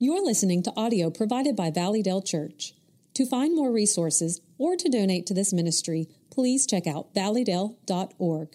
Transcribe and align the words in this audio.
You're 0.00 0.24
listening 0.24 0.62
to 0.62 0.72
audio 0.76 1.10
provided 1.10 1.56
by 1.56 1.72
Valleydale 1.72 2.22
Church. 2.22 2.72
To 3.14 3.26
find 3.26 3.56
more 3.56 3.72
resources 3.72 4.40
or 4.56 4.76
to 4.76 4.88
donate 4.88 5.26
to 5.26 5.34
this 5.34 5.52
ministry, 5.52 6.06
please 6.30 6.68
check 6.68 6.86
out 6.86 7.12
valleydale.org. 7.14 8.48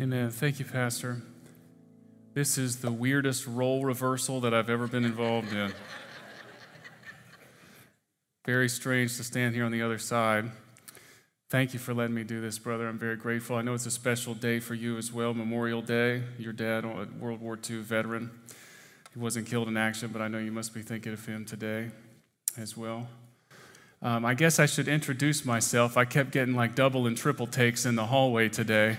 Amen. 0.00 0.30
Thank 0.30 0.58
you, 0.58 0.64
Pastor. 0.64 1.20
This 2.32 2.56
is 2.56 2.76
the 2.76 2.90
weirdest 2.90 3.46
role 3.46 3.84
reversal 3.84 4.40
that 4.40 4.54
I've 4.54 4.70
ever 4.70 4.86
been 4.86 5.04
involved 5.04 5.52
in. 5.52 5.70
Very 8.46 8.70
strange 8.70 9.18
to 9.18 9.24
stand 9.24 9.54
here 9.54 9.66
on 9.66 9.72
the 9.72 9.82
other 9.82 9.98
side. 9.98 10.50
Thank 11.50 11.74
you 11.74 11.78
for 11.78 11.92
letting 11.92 12.14
me 12.14 12.24
do 12.24 12.40
this, 12.40 12.58
brother. 12.58 12.88
I'm 12.88 12.98
very 12.98 13.16
grateful. 13.16 13.56
I 13.56 13.62
know 13.62 13.74
it's 13.74 13.84
a 13.84 13.90
special 13.90 14.32
day 14.32 14.60
for 14.60 14.72
you 14.72 14.96
as 14.96 15.12
well, 15.12 15.34
Memorial 15.34 15.82
Day. 15.82 16.22
Your 16.38 16.54
dad, 16.54 16.86
a 16.86 17.06
World 17.20 17.42
War 17.42 17.58
II 17.68 17.82
veteran. 17.82 18.30
He 19.16 19.22
wasn't 19.22 19.46
killed 19.46 19.66
in 19.66 19.78
action, 19.78 20.10
but 20.12 20.20
I 20.20 20.28
know 20.28 20.36
you 20.36 20.52
must 20.52 20.74
be 20.74 20.82
thinking 20.82 21.14
of 21.14 21.24
him 21.24 21.46
today 21.46 21.88
as 22.58 22.76
well. 22.76 23.08
Um, 24.02 24.26
I 24.26 24.34
guess 24.34 24.58
I 24.58 24.66
should 24.66 24.88
introduce 24.88 25.42
myself. 25.42 25.96
I 25.96 26.04
kept 26.04 26.32
getting 26.32 26.54
like 26.54 26.74
double 26.74 27.06
and 27.06 27.16
triple 27.16 27.46
takes 27.46 27.86
in 27.86 27.94
the 27.94 28.04
hallway 28.04 28.50
today 28.50 28.98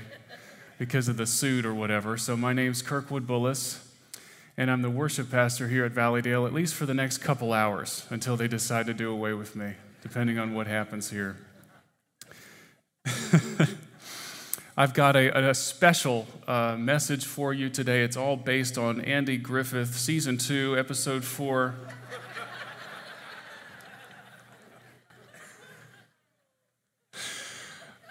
because 0.79 1.07
of 1.07 1.17
the 1.17 1.27
suit 1.27 1.67
or 1.67 1.73
whatever. 1.75 2.17
So, 2.17 2.35
my 2.35 2.51
name's 2.51 2.81
Kirkwood 2.81 3.27
Bullis, 3.27 3.77
and 4.57 4.71
I'm 4.71 4.81
the 4.81 4.89
worship 4.89 5.29
pastor 5.29 5.67
here 5.67 5.85
at 5.85 5.91
Valleydale, 5.91 6.47
at 6.47 6.53
least 6.53 6.73
for 6.73 6.87
the 6.87 6.95
next 6.95 7.19
couple 7.19 7.53
hours 7.53 8.07
until 8.09 8.35
they 8.35 8.47
decide 8.47 8.87
to 8.87 8.95
do 8.95 9.11
away 9.11 9.33
with 9.33 9.55
me, 9.55 9.73
depending 10.01 10.39
on 10.39 10.55
what 10.55 10.65
happens 10.65 11.11
here. 11.11 11.37
I've 14.79 14.93
got 14.93 15.15
a, 15.15 15.49
a 15.49 15.55
special 15.55 16.27
uh, 16.47 16.75
message 16.77 17.25
for 17.25 17.51
you 17.51 17.67
today. 17.67 18.03
It's 18.03 18.15
all 18.15 18.35
based 18.37 18.77
on 18.77 19.01
Andy 19.01 19.35
Griffith, 19.35 19.97
season 19.97 20.37
two, 20.37 20.77
episode 20.77 21.25
four. 21.25 21.73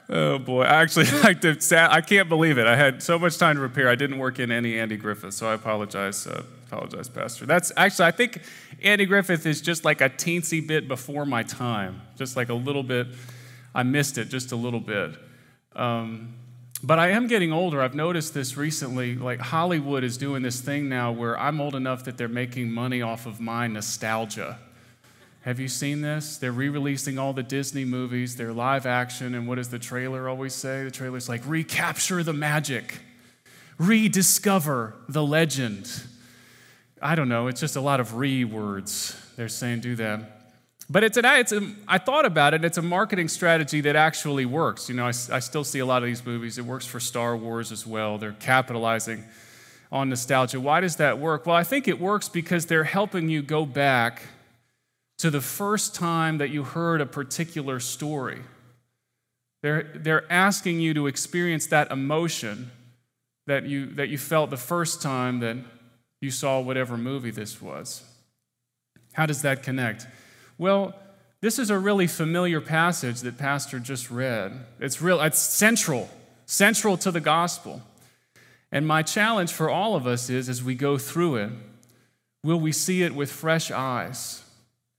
Oh 0.09 0.39
boy! 0.39 0.63
I 0.63 0.83
actually 0.83 1.11
like 1.25 1.41
to. 1.41 1.59
I 1.93 2.01
can't 2.01 2.29
believe 2.29 2.59
it. 2.59 2.67
I 2.69 2.77
had 2.77 3.03
so 3.03 3.19
much 3.19 3.39
time 3.39 3.57
to 3.57 3.61
prepare. 3.61 3.89
I 3.89 3.97
didn't 3.97 4.19
work 4.19 4.39
in 4.39 4.53
any 4.53 4.79
Andy 4.79 4.97
Griffith, 4.97 5.35
so 5.35 5.49
I 5.49 5.55
apologize. 5.55 6.29
Uh, 6.29 6.45
apologize, 6.71 7.09
Pastor. 7.09 7.45
That's 7.45 7.73
actually. 7.77 8.05
I 8.05 8.11
think 8.12 8.41
Andy 8.85 9.05
Griffith 9.05 9.45
is 9.47 9.61
just 9.61 9.85
like 9.85 10.01
a 10.01 10.09
teensy 10.09 10.65
bit 10.65 10.87
before 10.87 11.27
my 11.27 11.43
time. 11.43 12.03
Just 12.17 12.37
like 12.37 12.51
a 12.51 12.55
little 12.55 12.85
bit. 12.85 13.09
I 13.75 13.83
missed 13.83 14.17
it 14.17 14.27
just 14.27 14.53
a 14.53 14.57
little 14.57 14.79
bit. 14.79 15.17
Um, 15.75 16.37
but 16.83 16.99
I 16.99 17.11
am 17.11 17.27
getting 17.27 17.53
older. 17.53 17.81
I've 17.81 17.95
noticed 17.95 18.35
this 18.35 18.57
recently. 18.57 19.15
Like 19.15 19.41
Hollywood 19.41 20.05
is 20.05 20.17
doing 20.17 20.43
this 20.43 20.61
thing 20.61 20.89
now 20.89 21.13
where 21.13 21.39
I'm 21.39 21.61
old 21.61 21.75
enough 21.75 22.05
that 22.05 22.17
they're 22.17 22.29
making 22.29 22.71
money 22.71 23.03
off 23.03 23.27
of 23.27 23.41
my 23.41 23.67
nostalgia. 23.67 24.59
Have 25.43 25.61
you 25.61 25.69
seen 25.69 26.01
this? 26.01 26.39
They're 26.39 26.51
re 26.51 26.69
releasing 26.69 27.21
all 27.21 27.33
the 27.33 27.45
Disney 27.45 27.85
movies, 27.85 28.35
they're 28.35 28.53
live 28.53 28.85
action, 28.85 29.33
and 29.35 29.47
what 29.47 29.55
does 29.55 29.69
the 29.69 29.79
trailer 29.79 30.29
always 30.29 30.55
say? 30.55 30.83
The 30.83 30.91
trailer's 30.91 31.29
like, 31.29 31.41
recapture 31.47 32.25
the 32.25 32.33
magic, 32.33 32.99
rediscover 33.79 34.95
the 35.09 35.23
legend. 35.23 35.89
I 37.01 37.15
don't 37.15 37.29
know, 37.29 37.47
it's 37.47 37.61
just 37.61 37.77
a 37.77 37.81
lot 37.81 38.01
of 38.01 38.17
re 38.17 38.45
words. 38.45 39.17
They're 39.37 39.49
saying 39.49 39.81
do 39.81 39.95
that. 39.97 40.36
But 40.89 41.03
it's 41.03 41.17
an, 41.17 41.25
it's 41.25 41.53
a, 41.53 41.69
I 41.89 41.98
thought 41.98 42.25
about 42.25 42.55
it, 42.55 42.65
it's 42.65 42.79
a 42.79 42.83
marketing 42.83 43.29
strategy 43.29 43.81
that 43.83 43.97
actually 43.97 44.47
works. 44.47 44.89
You 44.89 44.95
know, 44.95 45.06
I, 45.06 45.09
I 45.09 45.41
still 45.41 45.65
see 45.65 45.81
a 45.81 45.87
lot 45.87 46.03
of 46.03 46.06
these 46.06 46.25
movies. 46.25 46.59
It 46.59 46.65
works 46.65 46.87
for 46.87 47.01
Star 47.01 47.37
Wars 47.37 47.73
as 47.73 47.87
well. 47.87 48.19
They're 48.19 48.33
capitalizing 48.33 49.25
on 49.91 50.09
nostalgia. 50.09 50.61
Why 50.61 50.81
does 50.81 50.97
that 50.97 51.19
work? 51.19 51.47
Well, 51.47 51.56
I 51.56 51.65
think 51.65 51.89
it 51.89 52.01
works 52.01 52.28
because 52.28 52.67
they're 52.67 52.84
helping 52.84 53.28
you 53.28 53.43
go 53.43 53.67
back 53.67 54.23
to 55.19 55.31
the 55.31 55.41
first 55.41 55.95
time 55.95 56.39
that 56.39 56.51
you 56.51 56.62
heard 56.62 57.00
a 57.00 57.06
particular 57.06 57.81
story. 57.81 58.43
They're, 59.62 59.91
they're 59.94 60.31
asking 60.31 60.81
you 60.81 60.94
to 60.94 61.06
experience 61.09 61.66
that 61.69 61.91
emotion 61.91 62.71
that 63.47 63.65
you, 63.65 63.87
that 63.87 64.09
you 64.09 64.19
felt 64.19 64.50
the 64.50 64.56
first 64.56 65.00
time 65.03 65.41
that 65.41 65.56
you 66.21 66.31
saw 66.31 66.61
whatever 66.61 66.97
movie 66.97 67.31
this 67.31 67.62
was. 67.62 68.05
How 69.12 69.27
does 69.27 69.43
that 69.43 69.62
connect? 69.62 70.06
Well, 70.59 70.94
this 71.41 71.59
is 71.59 71.71
a 71.71 71.78
really 71.78 72.06
familiar 72.06 72.61
passage 72.61 73.21
that 73.21 73.37
Pastor 73.37 73.78
just 73.78 74.11
read. 74.11 74.53
It's 74.81 75.03
real, 75.03 75.21
it's 75.21 75.39
central, 75.39 76.09
central 76.47 76.97
to 76.99 77.11
the 77.11 77.21
gospel. 77.21 77.83
And 78.72 78.87
my 78.87 79.03
challenge 79.03 79.53
for 79.53 79.71
all 79.71 79.94
of 79.94 80.06
us 80.06 80.31
is 80.31 80.49
as 80.49 80.65
we 80.65 80.75
go 80.75 80.99
through 80.99 81.37
it, 81.37 81.53
will 82.43 82.59
we 82.59 82.72
see 82.72 83.03
it 83.03 83.15
with 83.15 83.31
fresh 83.31 83.71
eyes? 83.71 84.43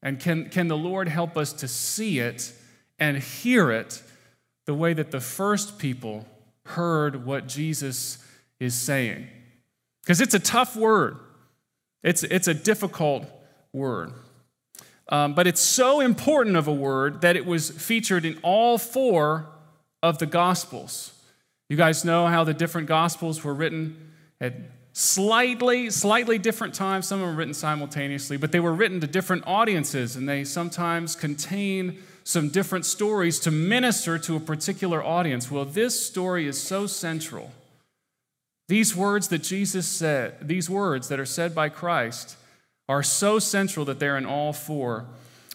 And 0.01 0.19
can, 0.19 0.49
can 0.49 0.67
the 0.67 0.77
Lord 0.77 1.07
help 1.07 1.35
us 1.35 1.53
to 1.53 1.67
see 1.67 2.19
it 2.19 2.53
and 2.99 3.17
hear 3.17 3.71
it 3.71 4.01
the 4.65 4.73
way 4.73 4.93
that 4.93 5.11
the 5.11 5.19
first 5.19 5.79
people 5.79 6.25
heard 6.65 7.25
what 7.25 7.47
Jesus 7.47 8.23
is 8.59 8.75
saying? 8.75 9.27
Because 10.03 10.21
it's 10.21 10.33
a 10.33 10.39
tough 10.39 10.75
word, 10.75 11.17
it's, 12.03 12.23
it's 12.23 12.47
a 12.47 12.53
difficult 12.53 13.25
word. 13.73 14.13
Um, 15.09 15.33
but 15.33 15.47
it's 15.47 15.61
so 15.61 16.01
important 16.01 16.55
of 16.55 16.67
a 16.67 16.73
word 16.73 17.21
that 17.21 17.35
it 17.35 17.45
was 17.45 17.69
featured 17.69 18.25
in 18.25 18.37
all 18.43 18.77
four 18.77 19.47
of 20.03 20.17
the 20.17 20.25
Gospels. 20.25 21.13
You 21.69 21.77
guys 21.77 22.03
know 22.03 22.27
how 22.27 22.43
the 22.43 22.53
different 22.53 22.87
Gospels 22.87 23.43
were 23.43 23.53
written 23.53 24.11
at 24.41 24.53
slightly, 24.93 25.89
slightly 25.89 26.37
different 26.37 26.73
times. 26.73 27.07
Some 27.07 27.19
of 27.19 27.27
them 27.27 27.35
were 27.35 27.39
written 27.39 27.53
simultaneously, 27.53 28.37
but 28.37 28.51
they 28.51 28.59
were 28.59 28.73
written 28.73 28.99
to 29.01 29.07
different 29.07 29.43
audiences, 29.45 30.15
and 30.15 30.27
they 30.27 30.43
sometimes 30.43 31.15
contain 31.15 31.99
some 32.23 32.49
different 32.49 32.85
stories 32.85 33.39
to 33.39 33.51
minister 33.51 34.17
to 34.19 34.35
a 34.35 34.39
particular 34.39 35.01
audience. 35.01 35.49
Well, 35.49 35.65
this 35.65 36.05
story 36.05 36.47
is 36.47 36.61
so 36.61 36.85
central. 36.87 37.51
These 38.67 38.95
words 38.95 39.29
that 39.29 39.43
Jesus 39.43 39.87
said, 39.87 40.47
these 40.47 40.69
words 40.69 41.07
that 41.07 41.19
are 41.19 41.25
said 41.25 41.55
by 41.55 41.69
Christ, 41.69 42.35
are 42.89 43.03
so 43.03 43.39
central 43.39 43.85
that 43.85 43.99
they're 43.99 44.17
in 44.17 44.25
all 44.25 44.53
four 44.53 45.05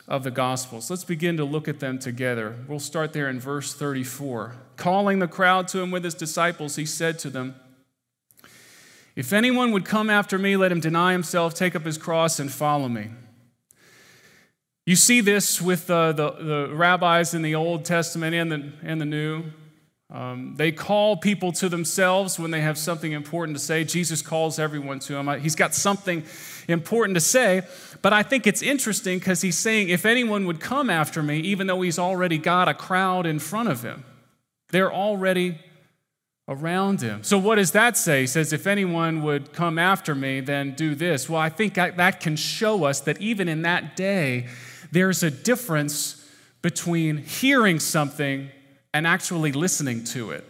of 0.08 0.24
the 0.24 0.30
Gospels. 0.30 0.90
Let's 0.90 1.04
begin 1.04 1.36
to 1.38 1.44
look 1.44 1.68
at 1.68 1.80
them 1.80 1.98
together. 1.98 2.56
We'll 2.68 2.80
start 2.80 3.12
there 3.12 3.28
in 3.28 3.40
verse 3.40 3.72
34. 3.72 4.54
Calling 4.76 5.20
the 5.20 5.28
crowd 5.28 5.68
to 5.68 5.80
him 5.80 5.90
with 5.90 6.04
his 6.04 6.14
disciples, 6.14 6.76
he 6.76 6.84
said 6.84 7.18
to 7.20 7.30
them, 7.30 7.54
If 9.16 9.32
anyone 9.32 9.72
would 9.72 9.84
come 9.84 10.10
after 10.10 10.38
me, 10.38 10.56
let 10.56 10.72
him 10.72 10.80
deny 10.80 11.12
himself, 11.12 11.54
take 11.54 11.74
up 11.74 11.84
his 11.84 11.96
cross, 11.96 12.38
and 12.38 12.52
follow 12.52 12.88
me. 12.88 13.10
You 14.84 14.96
see 14.96 15.20
this 15.20 15.62
with 15.62 15.88
uh, 15.88 16.12
the, 16.12 16.30
the 16.32 16.74
rabbis 16.74 17.34
in 17.34 17.42
the 17.42 17.54
Old 17.54 17.84
Testament 17.84 18.34
and 18.34 18.50
the, 18.50 18.72
and 18.82 19.00
the 19.00 19.06
New. 19.06 19.44
Um, 20.12 20.52
they 20.56 20.72
call 20.72 21.16
people 21.16 21.52
to 21.52 21.70
themselves 21.70 22.38
when 22.38 22.50
they 22.50 22.60
have 22.60 22.76
something 22.76 23.12
important 23.12 23.56
to 23.56 23.64
say. 23.64 23.82
Jesus 23.82 24.20
calls 24.20 24.58
everyone 24.58 24.98
to 25.00 25.16
him. 25.16 25.40
He's 25.40 25.54
got 25.54 25.74
something 25.74 26.22
important 26.68 27.16
to 27.16 27.20
say, 27.20 27.62
but 28.02 28.12
I 28.12 28.22
think 28.22 28.46
it's 28.46 28.60
interesting 28.60 29.18
because 29.18 29.40
he's 29.40 29.56
saying, 29.56 29.88
if 29.88 30.04
anyone 30.04 30.44
would 30.44 30.60
come 30.60 30.90
after 30.90 31.22
me, 31.22 31.38
even 31.38 31.66
though 31.66 31.80
he's 31.80 31.98
already 31.98 32.36
got 32.36 32.68
a 32.68 32.74
crowd 32.74 33.24
in 33.24 33.38
front 33.38 33.70
of 33.70 33.82
him, 33.82 34.04
they're 34.68 34.92
already 34.92 35.58
around 36.46 37.00
him. 37.00 37.24
So, 37.24 37.38
what 37.38 37.54
does 37.54 37.72
that 37.72 37.96
say? 37.96 38.22
He 38.22 38.26
says, 38.26 38.52
if 38.52 38.66
anyone 38.66 39.22
would 39.22 39.54
come 39.54 39.78
after 39.78 40.14
me, 40.14 40.40
then 40.40 40.74
do 40.74 40.94
this. 40.94 41.26
Well, 41.26 41.40
I 41.40 41.48
think 41.48 41.74
that 41.74 42.20
can 42.20 42.36
show 42.36 42.84
us 42.84 43.00
that 43.00 43.18
even 43.22 43.48
in 43.48 43.62
that 43.62 43.96
day, 43.96 44.48
there's 44.90 45.22
a 45.22 45.30
difference 45.30 46.22
between 46.60 47.16
hearing 47.16 47.80
something 47.80 48.50
and 48.94 49.06
actually 49.06 49.52
listening 49.52 50.04
to 50.04 50.30
it. 50.30 50.44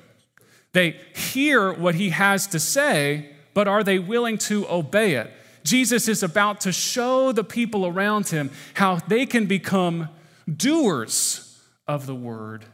They 0.72 0.96
hear 1.14 1.72
what 1.72 1.94
he 1.94 2.10
has 2.10 2.46
to 2.48 2.58
say, 2.58 3.30
but 3.54 3.68
are 3.68 3.84
they 3.84 3.98
willing 3.98 4.38
to 4.38 4.66
obey 4.68 5.14
it? 5.14 5.30
Jesus 5.64 6.08
is 6.08 6.22
about 6.22 6.60
to 6.62 6.72
show 6.72 7.32
the 7.32 7.44
people 7.44 7.86
around 7.86 8.28
him 8.28 8.50
how 8.74 8.96
they 8.96 9.26
can 9.26 9.46
become 9.46 10.08
doers 10.54 11.60
of 11.86 12.06
the 12.06 12.14
word 12.14 12.64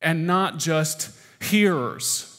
and 0.00 0.26
not 0.26 0.58
just 0.58 1.10
hearers. 1.40 2.30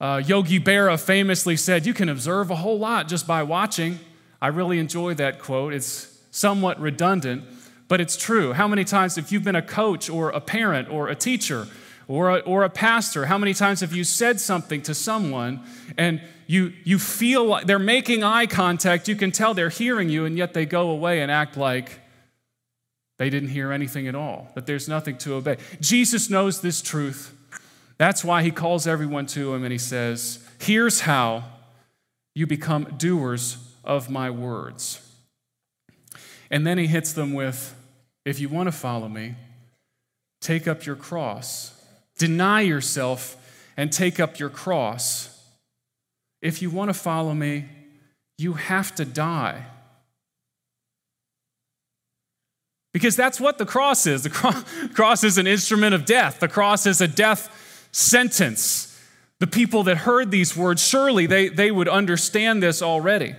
Uh, 0.00 0.22
Yogi 0.24 0.60
Berra 0.60 1.00
famously 1.00 1.56
said, 1.56 1.84
You 1.84 1.94
can 1.94 2.08
observe 2.08 2.50
a 2.50 2.56
whole 2.56 2.78
lot 2.78 3.08
just 3.08 3.26
by 3.26 3.42
watching. 3.42 3.98
I 4.40 4.48
really 4.48 4.78
enjoy 4.78 5.14
that 5.14 5.40
quote. 5.40 5.74
It's 5.74 6.16
somewhat 6.30 6.80
redundant, 6.80 7.44
but 7.88 8.00
it's 8.00 8.16
true. 8.16 8.52
How 8.52 8.68
many 8.68 8.84
times, 8.84 9.18
if 9.18 9.32
you've 9.32 9.42
been 9.42 9.56
a 9.56 9.62
coach 9.62 10.08
or 10.08 10.30
a 10.30 10.40
parent 10.40 10.88
or 10.88 11.08
a 11.08 11.16
teacher 11.16 11.66
or 12.08 12.30
a, 12.30 12.38
or 12.40 12.64
a 12.64 12.70
pastor, 12.70 13.26
how 13.26 13.36
many 13.38 13.52
times 13.52 13.80
have 13.80 13.92
you 13.92 14.02
said 14.02 14.40
something 14.40 14.80
to 14.82 14.94
someone 14.94 15.60
and 15.98 16.20
you, 16.46 16.72
you 16.82 16.98
feel 16.98 17.44
like 17.44 17.66
they're 17.66 17.78
making 17.78 18.24
eye 18.24 18.46
contact, 18.46 19.06
you 19.06 19.14
can 19.14 19.30
tell 19.30 19.52
they're 19.52 19.68
hearing 19.68 20.08
you, 20.08 20.24
and 20.24 20.38
yet 20.38 20.54
they 20.54 20.64
go 20.64 20.88
away 20.90 21.20
and 21.20 21.30
act 21.30 21.58
like 21.58 22.00
they 23.18 23.28
didn't 23.28 23.50
hear 23.50 23.70
anything 23.70 24.08
at 24.08 24.14
all, 24.14 24.50
that 24.54 24.66
there's 24.66 24.88
nothing 24.88 25.18
to 25.18 25.34
obey. 25.34 25.58
Jesus 25.80 26.30
knows 26.30 26.62
this 26.62 26.80
truth. 26.80 27.34
That's 27.98 28.24
why 28.24 28.42
he 28.42 28.50
calls 28.50 28.86
everyone 28.86 29.26
to 29.26 29.54
him 29.54 29.62
and 29.62 29.72
he 29.72 29.78
says, 29.78 30.42
Here's 30.60 31.00
how 31.00 31.44
you 32.34 32.46
become 32.46 32.94
doers 32.96 33.58
of 33.84 34.08
my 34.08 34.30
words. 34.30 35.04
And 36.50 36.66
then 36.66 36.78
he 36.78 36.86
hits 36.86 37.12
them 37.12 37.34
with 37.34 37.74
if 38.24 38.40
you 38.40 38.48
want 38.48 38.68
to 38.68 38.72
follow 38.72 39.08
me, 39.08 39.34
take 40.40 40.68
up 40.68 40.86
your 40.86 40.96
cross, 40.96 41.77
deny 42.18 42.60
yourself, 42.60 43.36
and 43.76 43.92
take 43.92 44.18
up 44.18 44.38
your 44.38 44.50
cross. 44.50 45.40
If 46.42 46.60
you 46.60 46.68
want 46.68 46.88
to 46.88 46.94
follow 46.94 47.32
me, 47.32 47.66
you 48.36 48.54
have 48.54 48.94
to 48.96 49.04
die. 49.04 49.66
Because 52.92 53.14
that's 53.14 53.40
what 53.40 53.58
the 53.58 53.66
cross 53.66 54.06
is. 54.06 54.24
The 54.24 54.30
cross 54.94 55.22
is 55.22 55.38
an 55.38 55.46
instrument 55.46 55.94
of 55.94 56.04
death, 56.04 56.40
the 56.40 56.48
cross 56.48 56.86
is 56.86 57.00
a 57.00 57.08
death 57.08 57.88
sentence. 57.92 58.84
The 59.40 59.46
people 59.46 59.84
that 59.84 59.98
heard 59.98 60.32
these 60.32 60.56
words, 60.56 60.84
surely 60.84 61.26
they, 61.26 61.48
they 61.48 61.70
would 61.70 61.88
understand 61.88 62.60
this 62.60 62.82
already. 62.82 63.36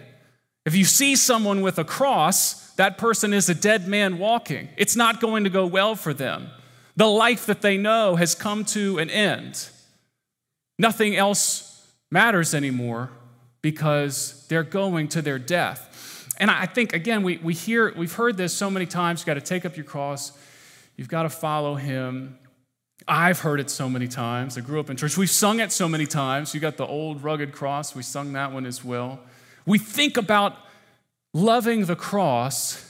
If 0.65 0.73
you 0.73 0.85
see 0.85 1.17
someone 1.17 1.61
with 1.61 1.77
a 1.77 1.83
cross, 1.83 2.71
that 2.75 2.97
person 2.97 3.33
is 3.33 3.49
a 3.49 3.55
dead 3.55 3.85
man 3.85 4.17
walking. 4.17 4.69
It's 4.77 4.95
not 4.95 5.19
going 5.19 5.43
to 5.43 5.49
go 5.49 5.65
well 5.65 5.95
for 5.95 6.13
them. 6.13 6.51
The 6.99 7.07
life 7.07 7.45
that 7.45 7.61
they 7.61 7.77
know 7.77 8.17
has 8.17 8.35
come 8.35 8.65
to 8.65 8.97
an 8.97 9.09
end. 9.09 9.69
Nothing 10.77 11.15
else 11.15 11.87
matters 12.11 12.53
anymore 12.53 13.09
because 13.61 14.45
they're 14.49 14.63
going 14.63 15.07
to 15.07 15.21
their 15.21 15.39
death. 15.39 16.27
And 16.41 16.51
I 16.51 16.65
think, 16.65 16.91
again, 16.91 17.23
we, 17.23 17.37
we 17.37 17.53
hear, 17.53 17.93
we've 17.95 18.11
heard 18.11 18.35
this 18.35 18.53
so 18.53 18.69
many 18.69 18.85
times. 18.85 19.21
You've 19.21 19.27
got 19.27 19.35
to 19.35 19.41
take 19.41 19.63
up 19.63 19.77
your 19.77 19.85
cross, 19.85 20.37
you've 20.97 21.07
got 21.07 21.23
to 21.23 21.29
follow 21.29 21.75
him. 21.75 22.37
I've 23.07 23.39
heard 23.39 23.61
it 23.61 23.69
so 23.69 23.89
many 23.89 24.09
times. 24.09 24.57
I 24.57 24.61
grew 24.61 24.81
up 24.81 24.89
in 24.89 24.97
church. 24.97 25.17
We've 25.17 25.29
sung 25.29 25.61
it 25.61 25.71
so 25.71 25.87
many 25.87 26.05
times. 26.05 26.53
You 26.53 26.59
got 26.59 26.75
the 26.75 26.85
old 26.85 27.23
rugged 27.23 27.53
cross. 27.53 27.95
We 27.95 28.03
sung 28.03 28.33
that 28.33 28.51
one 28.51 28.65
as 28.65 28.83
well. 28.83 29.21
We 29.65 29.79
think 29.79 30.17
about 30.17 30.57
loving 31.33 31.85
the 31.85 31.95
cross, 31.95 32.88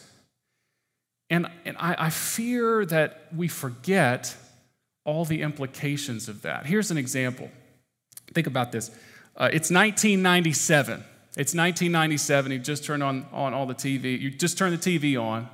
and, 1.30 1.48
and 1.66 1.78
I, 1.80 1.96
I 1.98 2.10
fear 2.10 2.86
that 2.86 3.28
we 3.36 3.48
forget 3.48 4.36
all 5.06 5.26
the 5.26 5.42
implications 5.42 6.28
of 6.28 6.42
that. 6.42 6.66
Here's 6.66 6.92
an 6.92 6.98
example. 6.98 7.50
Think 8.34 8.48
about 8.48 8.72
this. 8.72 8.90
Uh, 9.36 9.50
it's 9.52 9.72
1997. 9.72 11.04
It's 11.38 11.54
1997. 11.56 12.52
You 12.52 12.60
just 12.60 12.84
turned 12.84 13.04
on, 13.04 13.26
on 13.32 13.54
all 13.54 13.66
the 13.66 13.76
TV. 13.76 14.20
You 14.20 14.32
just 14.32 14.58
turned 14.58 14.78
the 14.78 15.00
TV 15.00 15.22
on. 15.22 15.50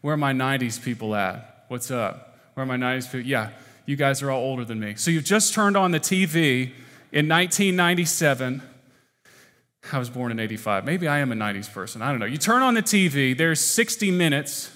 Where 0.00 0.14
are 0.14 0.18
my 0.18 0.32
90s 0.32 0.82
people 0.82 1.14
at? 1.14 1.64
What's 1.68 1.90
up? 1.90 2.38
Where 2.54 2.64
are 2.64 2.66
my 2.66 2.76
90s 2.76 3.10
people? 3.10 3.26
Yeah, 3.26 3.50
you 3.86 3.96
guys 3.96 4.22
are 4.22 4.30
all 4.30 4.42
older 4.42 4.64
than 4.64 4.80
me. 4.80 4.94
So 4.96 5.10
you've 5.10 5.24
just 5.24 5.54
turned 5.54 5.76
on 5.76 5.92
the 5.92 6.00
TV 6.00 6.72
in 7.12 7.28
1997. 7.28 8.62
I 9.92 9.98
was 9.98 10.10
born 10.10 10.32
in 10.32 10.40
85. 10.40 10.84
Maybe 10.84 11.08
I 11.08 11.18
am 11.18 11.32
a 11.32 11.34
90s 11.34 11.72
person. 11.72 12.02
I 12.02 12.10
don't 12.10 12.20
know. 12.20 12.26
You 12.26 12.38
turn 12.38 12.62
on 12.62 12.74
the 12.74 12.82
TV, 12.82 13.36
there's 13.36 13.60
60 13.60 14.10
minutes. 14.10 14.70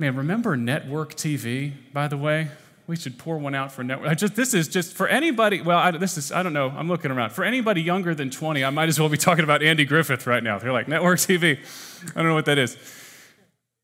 Man, 0.00 0.16
remember 0.16 0.56
network 0.56 1.14
TV, 1.14 1.74
by 1.92 2.08
the 2.08 2.16
way? 2.16 2.48
We 2.86 2.96
should 2.96 3.18
pour 3.18 3.36
one 3.36 3.54
out 3.54 3.70
for 3.70 3.84
network. 3.84 4.08
I 4.08 4.14
just, 4.14 4.34
this 4.34 4.54
is 4.54 4.66
just 4.66 4.94
for 4.94 5.06
anybody. 5.06 5.60
Well, 5.60 5.76
I, 5.76 5.90
this 5.90 6.16
is 6.16 6.32
I 6.32 6.42
don't 6.42 6.54
know. 6.54 6.70
I'm 6.70 6.88
looking 6.88 7.10
around 7.10 7.32
for 7.32 7.44
anybody 7.44 7.82
younger 7.82 8.14
than 8.14 8.30
20. 8.30 8.64
I 8.64 8.70
might 8.70 8.88
as 8.88 8.98
well 8.98 9.10
be 9.10 9.18
talking 9.18 9.44
about 9.44 9.62
Andy 9.62 9.84
Griffith 9.84 10.26
right 10.26 10.42
now. 10.42 10.58
They're 10.58 10.72
like 10.72 10.88
network 10.88 11.18
TV. 11.18 11.58
I 11.58 12.12
don't 12.14 12.28
know 12.28 12.34
what 12.34 12.46
that 12.46 12.56
is. 12.56 12.78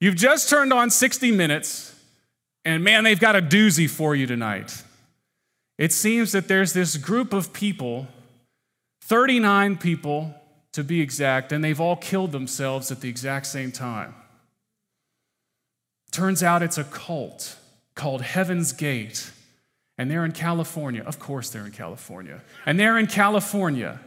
You've 0.01 0.17
just 0.17 0.49
turned 0.49 0.73
on 0.73 0.89
60 0.89 1.33
Minutes, 1.33 1.95
and 2.65 2.83
man, 2.83 3.05
they've 3.05 3.21
got 3.21 3.37
a 3.37 3.43
doozy 3.43 3.89
for 3.89 4.17
you 4.17 4.27
tonight. 4.27 4.85
It 5.77 5.93
seems 5.93 6.33
that 6.33 6.49
there's 6.49 6.73
this 6.73 6.97
group 6.97 7.35
of 7.35 7.53
people, 7.53 8.09
39 9.03 9.77
people 9.77 10.35
to 10.73 10.83
be 10.83 11.03
exact, 11.03 11.53
and 11.53 11.63
they've 11.63 11.81
all 11.81 11.97
killed 11.97 12.33
themselves 12.33 12.91
at 12.91 13.03
the 13.03 13.09
exact 13.11 13.45
same 13.45 13.71
time. 13.71 14.15
Turns 16.17 16.43
out 16.43 16.63
it's 16.63 16.79
a 16.79 16.85
cult 16.85 17.59
called 17.95 18.23
Heaven's 18.23 18.73
Gate. 18.73 19.33
And 19.99 20.11
they're 20.11 20.25
in 20.25 20.33
California. 20.33 21.03
Of 21.03 21.19
course, 21.19 21.51
they're 21.51 21.67
in 21.67 21.73
California. 21.73 22.41
And 22.65 22.81
they're 22.81 22.97
in 22.97 23.07
California. 23.07 24.01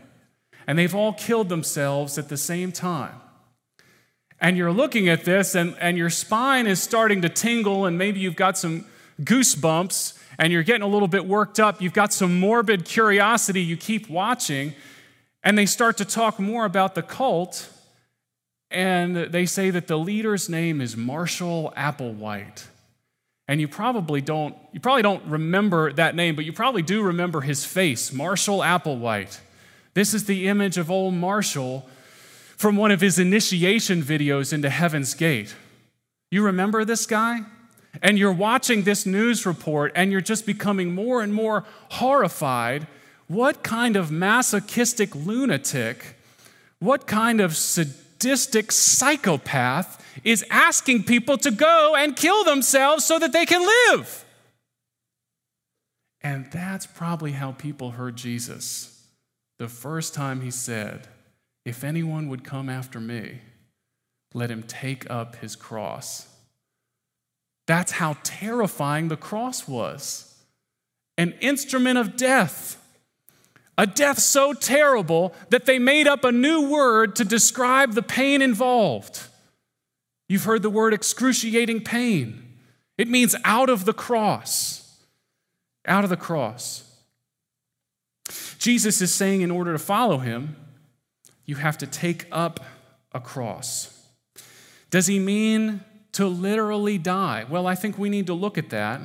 And 0.65 0.79
they've 0.79 0.95
all 0.95 1.13
killed 1.13 1.49
themselves 1.49 2.17
at 2.17 2.27
the 2.27 2.35
same 2.35 2.71
time. 2.71 3.13
And 4.41 4.57
you're 4.57 4.71
looking 4.71 5.07
at 5.07 5.23
this, 5.23 5.53
and, 5.53 5.75
and 5.79 5.99
your 5.99 6.09
spine 6.09 6.65
is 6.65 6.81
starting 6.81 7.21
to 7.21 7.29
tingle, 7.29 7.85
and 7.85 7.95
maybe 7.95 8.19
you've 8.19 8.35
got 8.35 8.57
some 8.57 8.85
goosebumps, 9.21 10.17
and 10.39 10.51
you're 10.51 10.63
getting 10.63 10.81
a 10.81 10.87
little 10.87 11.07
bit 11.07 11.27
worked 11.27 11.59
up. 11.59 11.79
You've 11.79 11.93
got 11.93 12.11
some 12.11 12.39
morbid 12.39 12.85
curiosity. 12.85 13.61
You 13.61 13.77
keep 13.77 14.09
watching, 14.09 14.73
and 15.43 15.55
they 15.55 15.67
start 15.67 15.97
to 15.97 16.05
talk 16.05 16.39
more 16.39 16.65
about 16.65 16.95
the 16.95 17.03
cult. 17.03 17.69
And 18.71 19.15
they 19.15 19.45
say 19.45 19.69
that 19.71 19.87
the 19.87 19.97
leader's 19.97 20.47
name 20.49 20.81
is 20.81 20.95
Marshall 20.95 21.73
Applewhite. 21.75 22.65
And 23.47 23.59
you 23.59 23.67
probably 23.67 24.21
don't 24.21 24.55
you 24.73 24.79
probably 24.79 25.01
don't 25.01 25.25
remember 25.25 25.91
that 25.93 26.13
name 26.13 26.35
but 26.35 26.45
you 26.45 26.53
probably 26.53 26.83
do 26.83 27.01
remember 27.01 27.41
his 27.41 27.65
face 27.65 28.13
marshall 28.13 28.59
applewhite. 28.59 29.39
This 29.95 30.13
is 30.13 30.25
the 30.25 30.47
image 30.47 30.77
of 30.77 30.91
old 30.91 31.15
marshall 31.15 31.89
from 32.57 32.75
one 32.75 32.91
of 32.91 33.01
his 33.01 33.17
initiation 33.17 34.03
videos 34.03 34.53
into 34.53 34.69
heaven's 34.69 35.15
gate. 35.15 35.55
You 36.29 36.43
remember 36.45 36.85
this 36.85 37.07
guy? 37.07 37.39
And 38.03 38.19
you're 38.19 38.31
watching 38.31 38.83
this 38.83 39.07
news 39.07 39.47
report 39.47 39.93
and 39.95 40.11
you're 40.11 40.21
just 40.21 40.45
becoming 40.45 40.93
more 40.93 41.23
and 41.23 41.33
more 41.33 41.65
horrified. 41.89 42.85
What 43.27 43.63
kind 43.63 43.95
of 43.95 44.11
masochistic 44.11 45.15
lunatic 45.15 46.17
what 46.79 47.07
kind 47.07 47.41
of 47.41 47.57
sadistic 47.57 48.08
psychopath 48.71 50.03
is 50.23 50.45
asking 50.49 51.03
people 51.03 51.37
to 51.39 51.51
go 51.51 51.95
and 51.97 52.15
kill 52.15 52.43
themselves 52.43 53.05
so 53.05 53.19
that 53.19 53.33
they 53.33 53.45
can 53.45 53.61
live. 53.61 54.25
And 56.21 56.51
that's 56.51 56.85
probably 56.85 57.31
how 57.31 57.53
people 57.53 57.91
heard 57.91 58.15
Jesus 58.15 58.99
the 59.57 59.67
first 59.67 60.13
time 60.13 60.41
he 60.41 60.51
said, 60.51 61.07
If 61.65 61.83
anyone 61.83 62.29
would 62.29 62.43
come 62.43 62.69
after 62.69 62.99
me, 62.99 63.39
let 64.33 64.49
him 64.49 64.63
take 64.63 65.09
up 65.09 65.35
his 65.37 65.55
cross. 65.55 66.27
That's 67.67 67.93
how 67.93 68.17
terrifying 68.23 69.09
the 69.09 69.17
cross 69.17 69.67
was 69.67 70.25
an 71.17 71.33
instrument 71.41 71.97
of 71.97 72.15
death. 72.15 72.78
A 73.79 73.87
death 73.87 74.19
so 74.19 74.51
terrible 74.51 75.33
that 75.51 75.65
they 75.65 75.79
made 75.79 76.05
up 76.05 76.25
a 76.25 76.33
new 76.33 76.67
word 76.69 77.15
to 77.15 77.23
describe 77.23 77.93
the 77.93 78.03
pain 78.03 78.41
involved. 78.41 79.21
You've 80.27 80.43
heard 80.43 80.63
the 80.63 80.69
word 80.69 80.93
excruciating 80.93 81.85
pain. 81.85 82.57
It 82.97 83.07
means 83.07 83.37
out 83.45 83.69
of 83.69 83.85
the 83.85 83.93
cross. 83.93 84.99
Out 85.87 86.03
of 86.03 86.09
the 86.09 86.17
cross. 86.17 86.83
Jesus 88.57 89.01
is 89.01 89.13
saying, 89.13 89.39
in 89.39 89.49
order 89.49 89.71
to 89.71 89.79
follow 89.79 90.17
him, 90.17 90.57
you 91.45 91.55
have 91.55 91.77
to 91.77 91.87
take 91.87 92.25
up 92.33 92.59
a 93.13 93.21
cross. 93.21 93.97
Does 94.89 95.07
he 95.07 95.19
mean 95.19 95.85
to 96.11 96.27
literally 96.27 96.97
die? 96.97 97.45
Well, 97.49 97.65
I 97.65 97.75
think 97.75 97.97
we 97.97 98.09
need 98.09 98.27
to 98.27 98.33
look 98.33 98.57
at 98.57 98.71
that. 98.71 98.99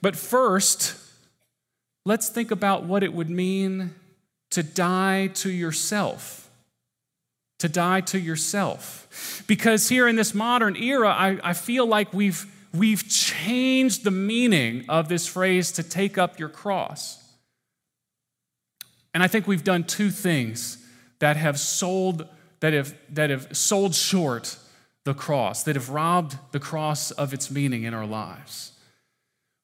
But 0.00 0.16
first, 0.16 0.96
let's 2.04 2.28
think 2.28 2.50
about 2.50 2.84
what 2.84 3.02
it 3.02 3.12
would 3.12 3.30
mean 3.30 3.94
to 4.50 4.62
die 4.62 5.28
to 5.28 5.50
yourself 5.50 6.42
to 7.62 7.68
die 7.68 8.00
to 8.00 8.18
yourself. 8.18 9.44
Because 9.46 9.88
here 9.88 10.08
in 10.08 10.16
this 10.16 10.34
modern 10.34 10.74
era, 10.74 11.10
I, 11.10 11.38
I 11.44 11.52
feel 11.52 11.86
like 11.86 12.12
we've, 12.12 12.44
we've 12.74 13.08
changed 13.08 14.02
the 14.02 14.10
meaning 14.10 14.84
of 14.88 15.08
this 15.08 15.28
phrase 15.28 15.70
to 15.72 15.84
take 15.84 16.18
up 16.18 16.40
your 16.40 16.48
cross. 16.48 17.22
And 19.14 19.22
I 19.22 19.28
think 19.28 19.46
we've 19.46 19.62
done 19.62 19.84
two 19.84 20.10
things 20.10 20.84
that 21.20 21.36
have 21.36 21.56
sold, 21.56 22.26
that 22.58 22.72
have, 22.72 22.96
that 23.10 23.30
have 23.30 23.56
sold 23.56 23.94
short 23.94 24.56
the 25.04 25.14
cross, 25.14 25.62
that 25.62 25.76
have 25.76 25.88
robbed 25.88 26.36
the 26.50 26.58
cross 26.58 27.12
of 27.12 27.32
its 27.32 27.48
meaning 27.48 27.84
in 27.84 27.94
our 27.94 28.06
lives. 28.06 28.71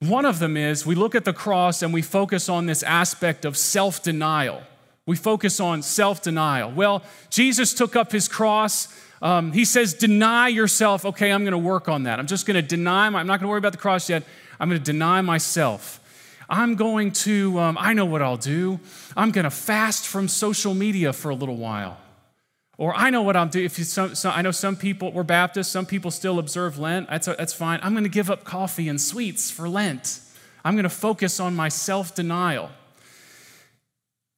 One 0.00 0.24
of 0.24 0.38
them 0.38 0.56
is 0.56 0.86
we 0.86 0.94
look 0.94 1.14
at 1.14 1.24
the 1.24 1.32
cross 1.32 1.82
and 1.82 1.92
we 1.92 2.02
focus 2.02 2.48
on 2.48 2.66
this 2.66 2.82
aspect 2.82 3.44
of 3.44 3.56
self 3.56 4.02
denial 4.02 4.62
we 5.08 5.16
focus 5.16 5.58
on 5.58 5.80
self 5.80 6.20
denial. 6.20 6.70
Well, 6.70 7.02
Jesus 7.30 7.72
took 7.72 7.96
up 7.96 8.12
his 8.12 8.28
cross. 8.28 8.94
Um, 9.22 9.52
he 9.52 9.64
says, 9.64 9.94
Deny 9.94 10.48
yourself. 10.48 11.06
Okay, 11.06 11.32
I'm 11.32 11.44
going 11.44 11.52
to 11.52 11.58
work 11.58 11.88
on 11.88 12.02
that. 12.02 12.18
I'm 12.18 12.26
just 12.26 12.44
going 12.44 12.56
to 12.56 12.62
deny, 12.62 13.08
my, 13.08 13.18
I'm 13.18 13.26
not 13.26 13.40
going 13.40 13.46
to 13.46 13.48
worry 13.48 13.58
about 13.58 13.72
the 13.72 13.78
cross 13.78 14.10
yet. 14.10 14.22
I'm 14.60 14.68
going 14.68 14.78
to 14.78 14.84
deny 14.84 15.22
myself. 15.22 15.98
I'm 16.46 16.74
going 16.74 17.12
to, 17.12 17.58
um, 17.58 17.78
I 17.80 17.94
know 17.94 18.04
what 18.04 18.20
I'll 18.20 18.36
do. 18.36 18.80
I'm 19.16 19.30
going 19.30 19.44
to 19.44 19.50
fast 19.50 20.06
from 20.06 20.28
social 20.28 20.74
media 20.74 21.14
for 21.14 21.30
a 21.30 21.34
little 21.34 21.56
while. 21.56 21.96
Or 22.78 22.94
I 22.94 23.10
know 23.10 23.22
what 23.22 23.36
I'm 23.36 23.48
doing. 23.48 23.64
If 23.64 23.78
you, 23.78 24.30
I 24.30 24.40
know 24.40 24.52
some 24.52 24.76
people, 24.76 25.10
we're 25.10 25.24
Baptists, 25.24 25.68
some 25.68 25.84
people 25.84 26.12
still 26.12 26.38
observe 26.38 26.78
Lent. 26.78 27.10
That's, 27.10 27.26
that's 27.26 27.52
fine. 27.52 27.80
I'm 27.82 27.92
going 27.92 28.04
to 28.04 28.10
give 28.10 28.30
up 28.30 28.44
coffee 28.44 28.88
and 28.88 29.00
sweets 29.00 29.50
for 29.50 29.68
Lent. 29.68 30.20
I'm 30.64 30.74
going 30.74 30.84
to 30.84 30.88
focus 30.88 31.40
on 31.40 31.56
my 31.56 31.68
self 31.68 32.14
denial. 32.14 32.70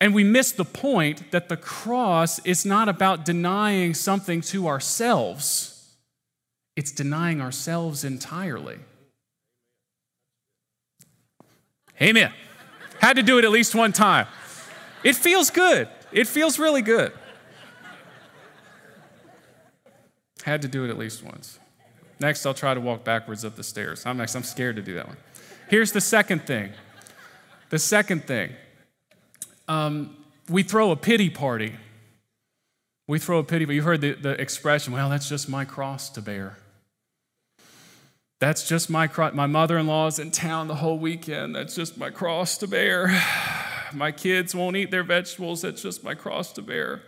And 0.01 0.15
we 0.15 0.25
miss 0.25 0.53
the 0.53 0.65
point 0.65 1.31
that 1.33 1.51
the 1.51 1.59
cross 1.59 2.39
is 2.47 2.65
not 2.65 2.89
about 2.89 3.27
denying 3.27 3.93
something 3.93 4.41
to 4.43 4.67
ourselves, 4.67 5.95
it's 6.77 6.91
denying 6.91 7.43
ourselves 7.43 8.05
entirely. 8.05 8.79
Amen. 12.01 12.33
Had 12.99 13.17
to 13.17 13.23
do 13.23 13.39
it 13.39 13.45
at 13.45 13.51
least 13.51 13.75
one 13.75 13.93
time. 13.93 14.27
It 15.05 15.17
feels 15.17 15.51
good. 15.51 15.87
It 16.13 16.27
feels 16.27 16.59
really 16.59 16.81
good. 16.81 17.13
Had 20.43 20.63
to 20.63 20.69
do 20.69 20.85
it 20.85 20.91
at 20.91 20.99
least 20.99 21.23
once. 21.23 21.59
Next, 22.19 22.45
I'll 22.45 22.55
try 22.55 22.75
to 22.75 22.81
walk 22.81 23.05
backwards 23.05 23.45
up 23.45 23.57
the 23.57 23.63
stairs. 23.63 24.05
I'm 24.05 24.19
next. 24.19 24.35
I'm 24.35 24.43
scared 24.43 24.77
to 24.77 24.83
do 24.83 24.95
that 24.95 25.09
one. 25.09 25.17
Here's 25.69 25.93
the 25.93 26.01
second 26.01 26.47
thing. 26.47 26.73
The 27.71 27.79
second 27.79 28.25
thing. 28.25 28.53
Um, 29.69 30.17
we 30.49 30.63
throw 30.63 30.91
a 30.91 30.97
pity 30.97 31.31
party. 31.31 31.77
We 33.07 33.19
throw 33.19 33.39
a 33.39 33.45
pity, 33.45 33.65
but 33.65 33.75
you 33.75 33.83
heard 33.83 34.01
the, 34.01 34.13
the 34.13 34.41
expression, 34.41 34.93
well, 34.93 35.09
that's 35.09 35.29
just 35.29 35.49
my 35.49 35.65
cross 35.65 36.11
to 36.11 36.23
bear. 36.23 36.59
That's 38.39 38.69
just 38.69 38.89
my 38.89 39.07
cross. 39.07 39.35
My 39.35 39.47
mother 39.47 39.79
in 39.79 39.87
law's 39.87 40.19
in 40.19 40.31
town 40.31 40.69
the 40.69 40.77
whole 40.77 40.99
weekend. 40.99 41.55
That's 41.55 41.75
just 41.75 41.99
my 41.99 42.11
cross 42.11 42.57
to 42.59 42.67
bear. 42.67 43.11
My 43.93 44.13
kids 44.13 44.55
won't 44.55 44.77
eat 44.77 44.91
their 44.91 45.03
vegetables. 45.03 45.63
That's 45.63 45.83
just 45.83 46.05
my 46.05 46.15
cross 46.15 46.53
to 46.53 46.63
bear. 46.63 47.03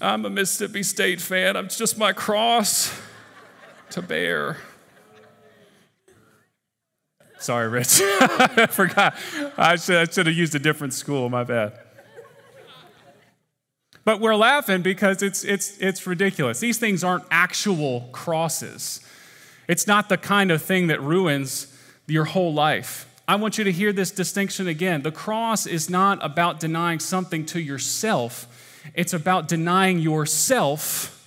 I'm 0.00 0.24
a 0.24 0.30
Mississippi 0.30 0.82
State 0.82 1.20
fan. 1.20 1.56
It's 1.56 1.78
just 1.78 1.96
my 1.96 2.12
cross 2.12 2.98
to 3.90 4.02
bear. 4.02 4.58
Sorry, 7.38 7.68
Rich. 7.68 8.00
I 8.02 8.66
forgot. 8.70 9.16
I 9.56 9.76
should, 9.76 9.96
I 9.96 10.04
should 10.04 10.26
have 10.26 10.36
used 10.36 10.54
a 10.54 10.58
different 10.58 10.94
school. 10.94 11.28
My 11.28 11.44
bad. 11.44 11.78
But 14.04 14.20
we're 14.20 14.36
laughing 14.36 14.82
because 14.82 15.22
it's, 15.22 15.44
it's, 15.44 15.78
it's 15.78 16.06
ridiculous. 16.06 16.60
These 16.60 16.78
things 16.78 17.04
aren't 17.04 17.24
actual 17.30 18.08
crosses. 18.12 19.00
It's 19.68 19.86
not 19.86 20.08
the 20.08 20.16
kind 20.16 20.50
of 20.50 20.60
thing 20.62 20.88
that 20.88 21.00
ruins 21.00 21.68
your 22.06 22.24
whole 22.24 22.52
life. 22.52 23.08
I 23.26 23.36
want 23.36 23.58
you 23.58 23.64
to 23.64 23.72
hear 23.72 23.92
this 23.92 24.10
distinction 24.10 24.66
again. 24.66 25.02
The 25.02 25.12
cross 25.12 25.66
is 25.66 25.88
not 25.88 26.18
about 26.24 26.60
denying 26.60 26.98
something 26.98 27.46
to 27.46 27.60
yourself, 27.60 28.46
it's 28.94 29.12
about 29.12 29.48
denying 29.48 29.98
yourself 29.98 31.18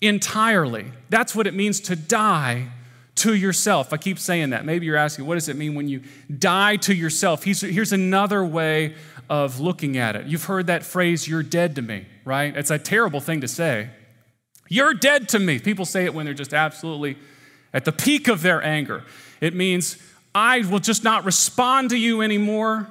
entirely. 0.00 0.86
That's 1.08 1.34
what 1.34 1.46
it 1.46 1.54
means 1.54 1.80
to 1.80 1.96
die 1.96 2.68
to 3.16 3.34
yourself. 3.34 3.92
I 3.92 3.96
keep 3.96 4.18
saying 4.18 4.50
that. 4.50 4.64
Maybe 4.64 4.86
you're 4.86 4.96
asking, 4.96 5.26
what 5.26 5.34
does 5.34 5.48
it 5.48 5.56
mean 5.56 5.74
when 5.74 5.88
you 5.88 6.02
die 6.36 6.76
to 6.76 6.94
yourself? 6.94 7.44
Here's 7.44 7.92
another 7.92 8.44
way 8.44 8.94
of 9.30 9.60
looking 9.60 9.96
at 9.96 10.16
it. 10.16 10.26
You've 10.26 10.44
heard 10.44 10.66
that 10.66 10.84
phrase, 10.84 11.26
you're 11.26 11.42
dead 11.42 11.76
to 11.76 11.82
me, 11.82 12.06
right? 12.24 12.54
It's 12.54 12.70
a 12.70 12.78
terrible 12.78 13.20
thing 13.20 13.40
to 13.40 13.48
say. 13.48 13.88
You're 14.68 14.94
dead 14.94 15.28
to 15.30 15.38
me. 15.38 15.58
People 15.58 15.84
say 15.84 16.04
it 16.04 16.12
when 16.12 16.26
they're 16.26 16.34
just 16.34 16.52
absolutely 16.52 17.16
at 17.72 17.84
the 17.84 17.92
peak 17.92 18.28
of 18.28 18.42
their 18.42 18.62
anger. 18.62 19.04
It 19.40 19.54
means, 19.54 19.96
I 20.34 20.60
will 20.60 20.80
just 20.80 21.04
not 21.04 21.24
respond 21.24 21.90
to 21.90 21.96
you 21.96 22.22
anymore. 22.22 22.90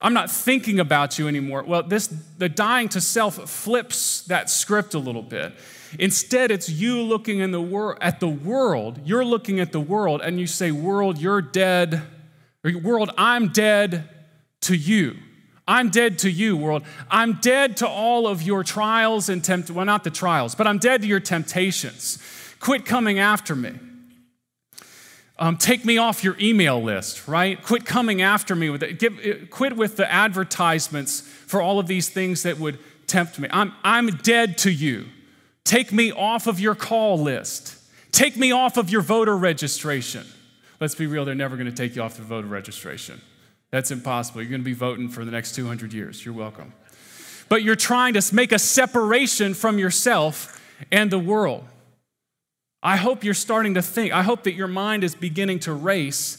I'm 0.00 0.14
not 0.14 0.30
thinking 0.30 0.80
about 0.80 1.18
you 1.18 1.28
anymore. 1.28 1.62
Well, 1.62 1.84
this 1.84 2.08
the 2.36 2.48
dying 2.48 2.88
to 2.90 3.00
self 3.00 3.36
flips 3.48 4.22
that 4.22 4.50
script 4.50 4.94
a 4.94 4.98
little 4.98 5.22
bit. 5.22 5.54
Instead, 5.98 6.50
it's 6.50 6.68
you 6.68 7.00
looking 7.02 7.38
in 7.38 7.52
the 7.52 7.60
wor- 7.60 8.02
at 8.02 8.18
the 8.18 8.28
world. 8.28 9.00
You're 9.04 9.24
looking 9.24 9.60
at 9.60 9.72
the 9.72 9.80
world 9.80 10.20
and 10.20 10.40
you 10.40 10.46
say, 10.46 10.72
World, 10.72 11.18
you're 11.18 11.42
dead. 11.42 12.02
Or, 12.64 12.76
world, 12.78 13.10
I'm 13.16 13.48
dead 13.48 14.08
to 14.62 14.74
you. 14.74 15.16
I'm 15.68 15.90
dead 15.90 16.18
to 16.20 16.30
you, 16.30 16.56
world. 16.56 16.82
I'm 17.08 17.34
dead 17.34 17.76
to 17.78 17.88
all 17.88 18.26
of 18.26 18.42
your 18.42 18.64
trials 18.64 19.28
and 19.28 19.44
tempt 19.44 19.70
well, 19.70 19.84
not 19.84 20.02
the 20.02 20.10
trials, 20.10 20.56
but 20.56 20.66
I'm 20.66 20.78
dead 20.78 21.02
to 21.02 21.08
your 21.08 21.20
temptations. 21.20 22.18
Quit 22.58 22.84
coming 22.84 23.20
after 23.20 23.54
me. 23.54 23.72
Um, 25.42 25.56
take 25.56 25.84
me 25.84 25.98
off 25.98 26.22
your 26.22 26.36
email 26.40 26.80
list, 26.80 27.26
right? 27.26 27.60
Quit 27.60 27.84
coming 27.84 28.22
after 28.22 28.54
me 28.54 28.70
with 28.70 28.84
it. 28.84 29.00
Give, 29.00 29.18
uh, 29.18 29.44
quit 29.50 29.76
with 29.76 29.96
the 29.96 30.08
advertisements 30.08 31.22
for 31.22 31.60
all 31.60 31.80
of 31.80 31.88
these 31.88 32.08
things 32.08 32.44
that 32.44 32.60
would 32.60 32.78
tempt 33.08 33.40
me. 33.40 33.48
I'm, 33.50 33.72
I'm 33.82 34.06
dead 34.18 34.56
to 34.58 34.70
you. 34.70 35.06
Take 35.64 35.90
me 35.90 36.12
off 36.12 36.46
of 36.46 36.60
your 36.60 36.76
call 36.76 37.18
list. 37.18 37.76
Take 38.12 38.36
me 38.36 38.52
off 38.52 38.76
of 38.76 38.88
your 38.88 39.00
voter 39.02 39.36
registration. 39.36 40.24
Let's 40.78 40.94
be 40.94 41.08
real, 41.08 41.24
they're 41.24 41.34
never 41.34 41.56
going 41.56 41.66
to 41.66 41.72
take 41.72 41.96
you 41.96 42.02
off 42.02 42.18
the 42.18 42.22
voter 42.22 42.46
registration. 42.46 43.20
That's 43.72 43.90
impossible. 43.90 44.42
You're 44.42 44.50
going 44.50 44.60
to 44.60 44.64
be 44.64 44.74
voting 44.74 45.08
for 45.08 45.24
the 45.24 45.32
next 45.32 45.56
200 45.56 45.92
years. 45.92 46.24
You're 46.24 46.34
welcome. 46.34 46.72
But 47.48 47.64
you're 47.64 47.74
trying 47.74 48.14
to 48.14 48.32
make 48.32 48.52
a 48.52 48.60
separation 48.60 49.54
from 49.54 49.80
yourself 49.80 50.62
and 50.92 51.10
the 51.10 51.18
world. 51.18 51.64
I 52.82 52.96
hope 52.96 53.22
you're 53.22 53.34
starting 53.34 53.74
to 53.74 53.82
think, 53.82 54.12
I 54.12 54.22
hope 54.22 54.42
that 54.42 54.54
your 54.54 54.66
mind 54.66 55.04
is 55.04 55.14
beginning 55.14 55.60
to 55.60 55.72
race 55.72 56.38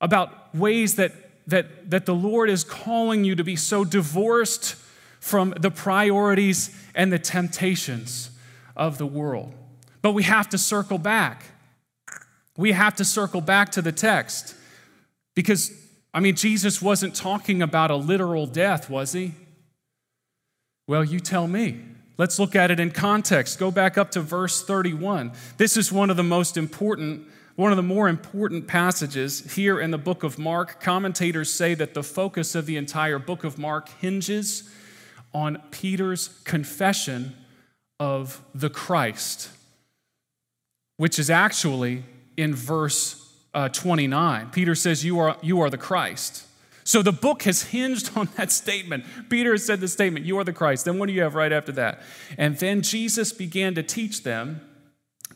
about 0.00 0.54
ways 0.54 0.96
that, 0.96 1.12
that, 1.46 1.90
that 1.90 2.04
the 2.04 2.14
Lord 2.14 2.50
is 2.50 2.62
calling 2.62 3.24
you 3.24 3.34
to 3.36 3.44
be 3.44 3.56
so 3.56 3.84
divorced 3.84 4.76
from 5.20 5.54
the 5.58 5.70
priorities 5.70 6.76
and 6.94 7.10
the 7.10 7.18
temptations 7.18 8.30
of 8.76 8.98
the 8.98 9.06
world. 9.06 9.54
But 10.02 10.12
we 10.12 10.24
have 10.24 10.50
to 10.50 10.58
circle 10.58 10.98
back. 10.98 11.44
We 12.58 12.72
have 12.72 12.94
to 12.96 13.04
circle 13.04 13.40
back 13.40 13.70
to 13.72 13.82
the 13.82 13.92
text 13.92 14.54
because, 15.34 15.72
I 16.12 16.20
mean, 16.20 16.36
Jesus 16.36 16.82
wasn't 16.82 17.14
talking 17.14 17.62
about 17.62 17.90
a 17.90 17.96
literal 17.96 18.46
death, 18.46 18.90
was 18.90 19.12
he? 19.14 19.32
Well, 20.86 21.02
you 21.02 21.18
tell 21.18 21.48
me. 21.48 21.80
Let's 22.16 22.38
look 22.38 22.54
at 22.54 22.70
it 22.70 22.78
in 22.78 22.92
context. 22.92 23.58
Go 23.58 23.70
back 23.70 23.98
up 23.98 24.12
to 24.12 24.20
verse 24.20 24.62
31. 24.62 25.32
This 25.56 25.76
is 25.76 25.90
one 25.90 26.10
of 26.10 26.16
the 26.16 26.22
most 26.22 26.56
important, 26.56 27.26
one 27.56 27.72
of 27.72 27.76
the 27.76 27.82
more 27.82 28.08
important 28.08 28.68
passages 28.68 29.54
here 29.54 29.80
in 29.80 29.90
the 29.90 29.98
book 29.98 30.22
of 30.22 30.38
Mark. 30.38 30.80
Commentators 30.80 31.52
say 31.52 31.74
that 31.74 31.94
the 31.94 32.04
focus 32.04 32.54
of 32.54 32.66
the 32.66 32.76
entire 32.76 33.18
book 33.18 33.42
of 33.42 33.58
Mark 33.58 33.88
hinges 34.00 34.70
on 35.32 35.60
Peter's 35.72 36.28
confession 36.44 37.34
of 37.98 38.40
the 38.54 38.70
Christ, 38.70 39.50
which 40.96 41.18
is 41.18 41.30
actually 41.30 42.04
in 42.36 42.54
verse 42.54 43.20
uh, 43.54 43.68
29. 43.68 44.50
Peter 44.50 44.76
says, 44.76 45.04
you 45.04 45.18
are, 45.18 45.36
you 45.42 45.60
are 45.60 45.70
the 45.70 45.78
Christ. 45.78 46.46
So 46.84 47.00
the 47.00 47.12
book 47.12 47.42
has 47.44 47.62
hinged 47.64 48.16
on 48.16 48.28
that 48.36 48.52
statement. 48.52 49.04
Peter 49.30 49.56
said 49.56 49.80
the 49.80 49.88
statement, 49.88 50.26
You 50.26 50.38
are 50.38 50.44
the 50.44 50.52
Christ. 50.52 50.84
Then 50.84 50.98
what 50.98 51.06
do 51.06 51.12
you 51.12 51.22
have 51.22 51.34
right 51.34 51.52
after 51.52 51.72
that? 51.72 52.02
And 52.36 52.58
then 52.58 52.82
Jesus 52.82 53.32
began 53.32 53.74
to 53.74 53.82
teach 53.82 54.22
them 54.22 54.60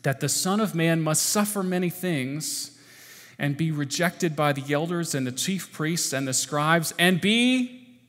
that 0.03 0.19
the 0.19 0.29
Son 0.29 0.59
of 0.59 0.75
Man 0.75 1.01
must 1.01 1.23
suffer 1.25 1.63
many 1.63 1.89
things 1.89 2.77
and 3.39 3.57
be 3.57 3.71
rejected 3.71 4.35
by 4.35 4.53
the 4.53 4.73
elders 4.73 5.15
and 5.15 5.25
the 5.25 5.31
chief 5.31 5.71
priests 5.71 6.13
and 6.13 6.27
the 6.27 6.33
scribes 6.33 6.93
and 6.99 7.19
be 7.19 7.99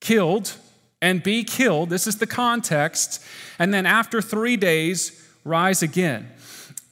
killed. 0.00 0.56
And 1.02 1.22
be 1.22 1.44
killed. 1.44 1.88
This 1.88 2.06
is 2.06 2.18
the 2.18 2.26
context. 2.26 3.24
And 3.58 3.72
then 3.72 3.86
after 3.86 4.20
three 4.20 4.58
days, 4.58 5.26
rise 5.44 5.82
again. 5.82 6.30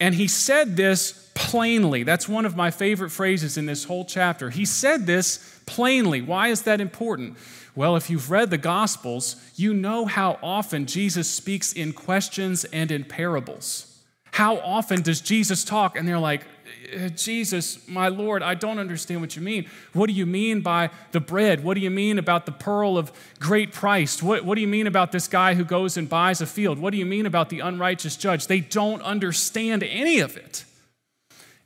And 0.00 0.14
he 0.14 0.28
said 0.28 0.78
this 0.78 1.27
plainly. 1.38 2.02
That's 2.02 2.28
one 2.28 2.44
of 2.44 2.56
my 2.56 2.72
favorite 2.72 3.10
phrases 3.10 3.56
in 3.56 3.66
this 3.66 3.84
whole 3.84 4.04
chapter. 4.04 4.50
He 4.50 4.64
said 4.64 5.06
this 5.06 5.60
plainly. 5.66 6.20
Why 6.20 6.48
is 6.48 6.62
that 6.62 6.80
important? 6.80 7.36
Well, 7.76 7.94
if 7.94 8.10
you've 8.10 8.28
read 8.28 8.50
the 8.50 8.58
Gospels, 8.58 9.36
you 9.54 9.72
know 9.72 10.04
how 10.04 10.40
often 10.42 10.84
Jesus 10.84 11.30
speaks 11.30 11.72
in 11.72 11.92
questions 11.92 12.64
and 12.64 12.90
in 12.90 13.04
parables. 13.04 14.00
How 14.32 14.56
often 14.58 15.00
does 15.00 15.20
Jesus 15.20 15.62
talk 15.62 15.96
and 15.96 16.08
they're 16.08 16.18
like, 16.18 16.44
uh, 16.92 17.08
Jesus, 17.10 17.86
my 17.88 18.08
Lord, 18.08 18.42
I 18.42 18.54
don't 18.54 18.80
understand 18.80 19.20
what 19.20 19.36
you 19.36 19.42
mean. 19.42 19.66
What 19.92 20.08
do 20.08 20.14
you 20.14 20.26
mean 20.26 20.60
by 20.60 20.90
the 21.12 21.20
bread? 21.20 21.62
What 21.62 21.74
do 21.74 21.80
you 21.80 21.90
mean 21.90 22.18
about 22.18 22.46
the 22.46 22.52
pearl 22.52 22.98
of 22.98 23.12
great 23.38 23.72
price? 23.72 24.20
What, 24.20 24.44
what 24.44 24.56
do 24.56 24.60
you 24.60 24.66
mean 24.66 24.88
about 24.88 25.12
this 25.12 25.28
guy 25.28 25.54
who 25.54 25.64
goes 25.64 25.96
and 25.96 26.08
buys 26.08 26.40
a 26.40 26.46
field? 26.46 26.80
What 26.80 26.90
do 26.90 26.96
you 26.96 27.06
mean 27.06 27.26
about 27.26 27.48
the 27.48 27.60
unrighteous 27.60 28.16
judge? 28.16 28.48
They 28.48 28.60
don't 28.60 29.02
understand 29.02 29.84
any 29.84 30.18
of 30.18 30.36
it. 30.36 30.64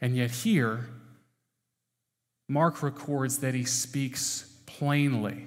And 0.02 0.16
yet, 0.16 0.30
here, 0.30 0.88
Mark 2.48 2.82
records 2.82 3.38
that 3.38 3.54
he 3.54 3.64
speaks 3.64 4.52
plainly. 4.66 5.46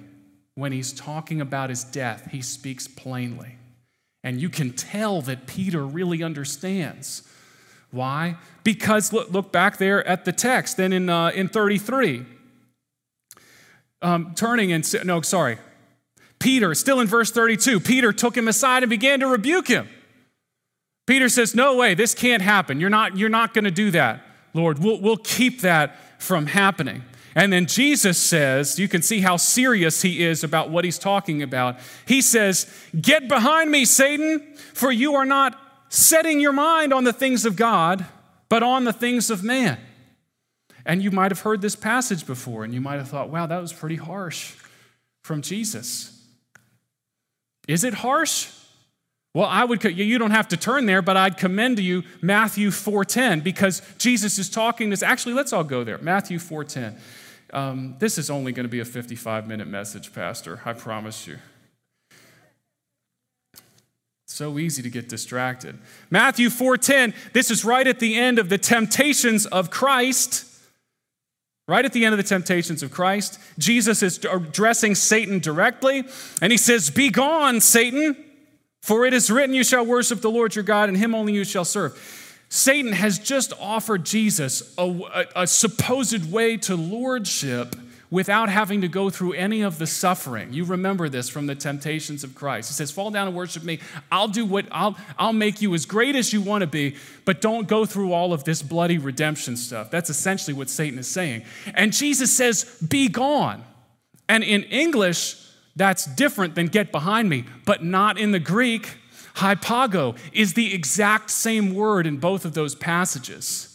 When 0.56 0.72
he's 0.72 0.92
talking 0.92 1.40
about 1.40 1.70
his 1.70 1.84
death, 1.84 2.30
he 2.32 2.42
speaks 2.42 2.88
plainly. 2.88 3.56
And 4.24 4.40
you 4.40 4.48
can 4.48 4.72
tell 4.72 5.20
that 5.22 5.46
Peter 5.46 5.86
really 5.86 6.22
understands. 6.22 7.22
Why? 7.90 8.36
Because 8.64 9.12
look, 9.12 9.30
look 9.30 9.52
back 9.52 9.76
there 9.76 10.04
at 10.04 10.24
the 10.24 10.32
text, 10.32 10.78
then 10.78 10.92
in, 10.92 11.08
uh, 11.08 11.28
in 11.28 11.48
33. 11.48 12.24
Um, 14.02 14.32
turning 14.34 14.72
and, 14.72 15.06
no, 15.06 15.20
sorry. 15.20 15.58
Peter, 16.38 16.74
still 16.74 17.00
in 17.00 17.06
verse 17.06 17.30
32, 17.30 17.80
Peter 17.80 18.12
took 18.12 18.36
him 18.36 18.48
aside 18.48 18.82
and 18.82 18.90
began 18.90 19.20
to 19.20 19.26
rebuke 19.26 19.68
him. 19.68 19.88
Peter 21.06 21.28
says, 21.28 21.54
No 21.54 21.76
way, 21.76 21.94
this 21.94 22.14
can't 22.14 22.42
happen. 22.42 22.80
You're 22.80 22.90
not, 22.90 23.16
you're 23.16 23.28
not 23.28 23.54
going 23.54 23.64
to 23.64 23.70
do 23.70 23.90
that, 23.92 24.22
Lord. 24.56 24.78
We'll, 24.78 25.00
we'll 25.00 25.16
keep 25.18 25.60
that 25.60 25.96
from 26.20 26.46
happening. 26.46 27.04
And 27.34 27.52
then 27.52 27.66
Jesus 27.66 28.16
says, 28.16 28.78
you 28.78 28.88
can 28.88 29.02
see 29.02 29.20
how 29.20 29.36
serious 29.36 30.00
he 30.00 30.24
is 30.24 30.42
about 30.42 30.70
what 30.70 30.86
he's 30.86 30.98
talking 30.98 31.42
about. 31.42 31.78
He 32.06 32.22
says, 32.22 32.66
Get 32.98 33.28
behind 33.28 33.70
me, 33.70 33.84
Satan, 33.84 34.54
for 34.72 34.90
you 34.90 35.14
are 35.16 35.26
not 35.26 35.60
setting 35.90 36.40
your 36.40 36.54
mind 36.54 36.94
on 36.94 37.04
the 37.04 37.12
things 37.12 37.44
of 37.44 37.54
God, 37.54 38.06
but 38.48 38.62
on 38.62 38.84
the 38.84 38.92
things 38.92 39.28
of 39.30 39.44
man. 39.44 39.78
And 40.86 41.02
you 41.02 41.10
might 41.10 41.30
have 41.30 41.40
heard 41.40 41.60
this 41.60 41.76
passage 41.76 42.26
before, 42.26 42.64
and 42.64 42.72
you 42.72 42.80
might 42.80 42.96
have 42.96 43.08
thought, 43.08 43.28
wow, 43.28 43.46
that 43.46 43.60
was 43.60 43.72
pretty 43.72 43.96
harsh 43.96 44.54
from 45.22 45.42
Jesus. 45.42 46.18
Is 47.68 47.84
it 47.84 47.94
harsh? 47.94 48.48
Well, 49.36 49.48
I 49.50 49.66
would 49.66 49.84
you 49.84 50.16
don't 50.16 50.30
have 50.30 50.48
to 50.48 50.56
turn 50.56 50.86
there, 50.86 51.02
but 51.02 51.18
I'd 51.18 51.36
commend 51.36 51.76
to 51.76 51.82
you 51.82 52.04
Matthew 52.22 52.70
4:10 52.70 53.42
because 53.42 53.82
Jesus 53.98 54.38
is 54.38 54.48
talking 54.48 54.88
this. 54.88 55.02
Actually, 55.02 55.34
let's 55.34 55.52
all 55.52 55.62
go 55.62 55.84
there. 55.84 55.98
Matthew 55.98 56.38
4:10. 56.38 56.98
Um, 57.52 57.96
this 57.98 58.16
is 58.16 58.30
only 58.30 58.52
going 58.52 58.64
to 58.64 58.70
be 58.70 58.80
a 58.80 58.84
55 58.86 59.46
minute 59.46 59.68
message, 59.68 60.14
Pastor. 60.14 60.62
I 60.64 60.72
promise 60.72 61.26
you. 61.26 61.36
So 64.24 64.58
easy 64.58 64.80
to 64.80 64.88
get 64.88 65.06
distracted. 65.06 65.76
Matthew 66.08 66.48
4:10. 66.48 67.12
This 67.34 67.50
is 67.50 67.62
right 67.62 67.86
at 67.86 67.98
the 67.98 68.18
end 68.18 68.38
of 68.38 68.48
the 68.48 68.56
temptations 68.56 69.44
of 69.44 69.68
Christ. 69.68 70.46
Right 71.68 71.84
at 71.84 71.92
the 71.92 72.06
end 72.06 72.14
of 72.14 72.16
the 72.16 72.24
temptations 72.24 72.82
of 72.82 72.90
Christ, 72.90 73.38
Jesus 73.58 74.02
is 74.02 74.18
addressing 74.24 74.94
Satan 74.94 75.40
directly, 75.40 76.04
and 76.40 76.52
he 76.52 76.56
says, 76.56 76.90
Be 76.90 77.10
gone, 77.10 77.60
Satan, 77.60 78.16
for 78.86 79.04
it 79.04 79.12
is 79.12 79.32
written, 79.32 79.52
You 79.52 79.64
shall 79.64 79.84
worship 79.84 80.20
the 80.20 80.30
Lord 80.30 80.54
your 80.54 80.62
God, 80.62 80.88
and 80.88 80.96
him 80.96 81.12
only 81.12 81.32
you 81.32 81.42
shall 81.42 81.64
serve. 81.64 81.98
Satan 82.48 82.92
has 82.92 83.18
just 83.18 83.52
offered 83.58 84.06
Jesus 84.06 84.72
a, 84.78 84.82
a, 84.84 85.42
a 85.42 85.46
supposed 85.48 86.30
way 86.30 86.56
to 86.58 86.76
lordship 86.76 87.74
without 88.12 88.48
having 88.48 88.82
to 88.82 88.86
go 88.86 89.10
through 89.10 89.32
any 89.32 89.62
of 89.62 89.78
the 89.78 89.88
suffering. 89.88 90.52
You 90.52 90.64
remember 90.64 91.08
this 91.08 91.28
from 91.28 91.46
the 91.46 91.56
temptations 91.56 92.22
of 92.22 92.36
Christ. 92.36 92.70
He 92.70 92.74
says, 92.74 92.92
Fall 92.92 93.10
down 93.10 93.26
and 93.26 93.36
worship 93.36 93.64
me. 93.64 93.80
I'll 94.12 94.28
do 94.28 94.46
what 94.46 94.66
I'll, 94.70 94.96
I'll 95.18 95.32
make 95.32 95.60
you 95.60 95.74
as 95.74 95.84
great 95.84 96.14
as 96.14 96.32
you 96.32 96.40
want 96.40 96.60
to 96.60 96.68
be, 96.68 96.94
but 97.24 97.40
don't 97.40 97.66
go 97.66 97.86
through 97.86 98.12
all 98.12 98.32
of 98.32 98.44
this 98.44 98.62
bloody 98.62 98.98
redemption 98.98 99.56
stuff. 99.56 99.90
That's 99.90 100.10
essentially 100.10 100.54
what 100.54 100.70
Satan 100.70 101.00
is 101.00 101.08
saying. 101.08 101.42
And 101.74 101.92
Jesus 101.92 102.36
says, 102.36 102.78
Be 102.88 103.08
gone. 103.08 103.64
And 104.28 104.44
in 104.44 104.62
English, 104.62 105.42
that's 105.76 106.06
different 106.06 106.54
than 106.54 106.68
get 106.68 106.90
behind 106.90 107.28
me, 107.28 107.44
but 107.66 107.84
not 107.84 108.18
in 108.18 108.32
the 108.32 108.40
Greek. 108.40 108.96
Hypago 109.36 110.16
is 110.32 110.54
the 110.54 110.74
exact 110.74 111.30
same 111.30 111.74
word 111.74 112.06
in 112.06 112.16
both 112.16 112.46
of 112.46 112.54
those 112.54 112.74
passages. 112.74 113.72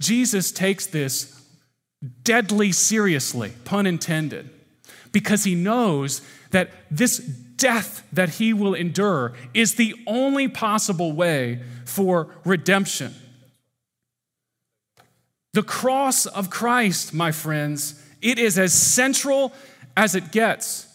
Jesus 0.00 0.50
takes 0.50 0.86
this 0.86 1.40
deadly 2.24 2.72
seriously, 2.72 3.52
pun 3.64 3.86
intended, 3.86 4.50
because 5.12 5.44
he 5.44 5.54
knows 5.54 6.20
that 6.50 6.70
this 6.90 7.18
death 7.18 8.06
that 8.12 8.30
he 8.30 8.52
will 8.52 8.74
endure 8.74 9.32
is 9.54 9.76
the 9.76 9.94
only 10.06 10.48
possible 10.48 11.12
way 11.12 11.60
for 11.84 12.28
redemption. 12.44 13.14
The 15.54 15.62
cross 15.62 16.26
of 16.26 16.50
Christ, 16.50 17.14
my 17.14 17.32
friends, 17.32 18.02
it 18.20 18.38
is 18.38 18.58
as 18.58 18.74
central 18.74 19.52
as 19.96 20.14
it 20.14 20.32
gets 20.32 20.85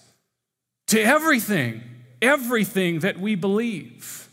to 0.91 1.01
everything, 1.01 1.81
everything 2.21 2.99
that 2.99 3.17
we 3.17 3.35
believe. 3.35 4.27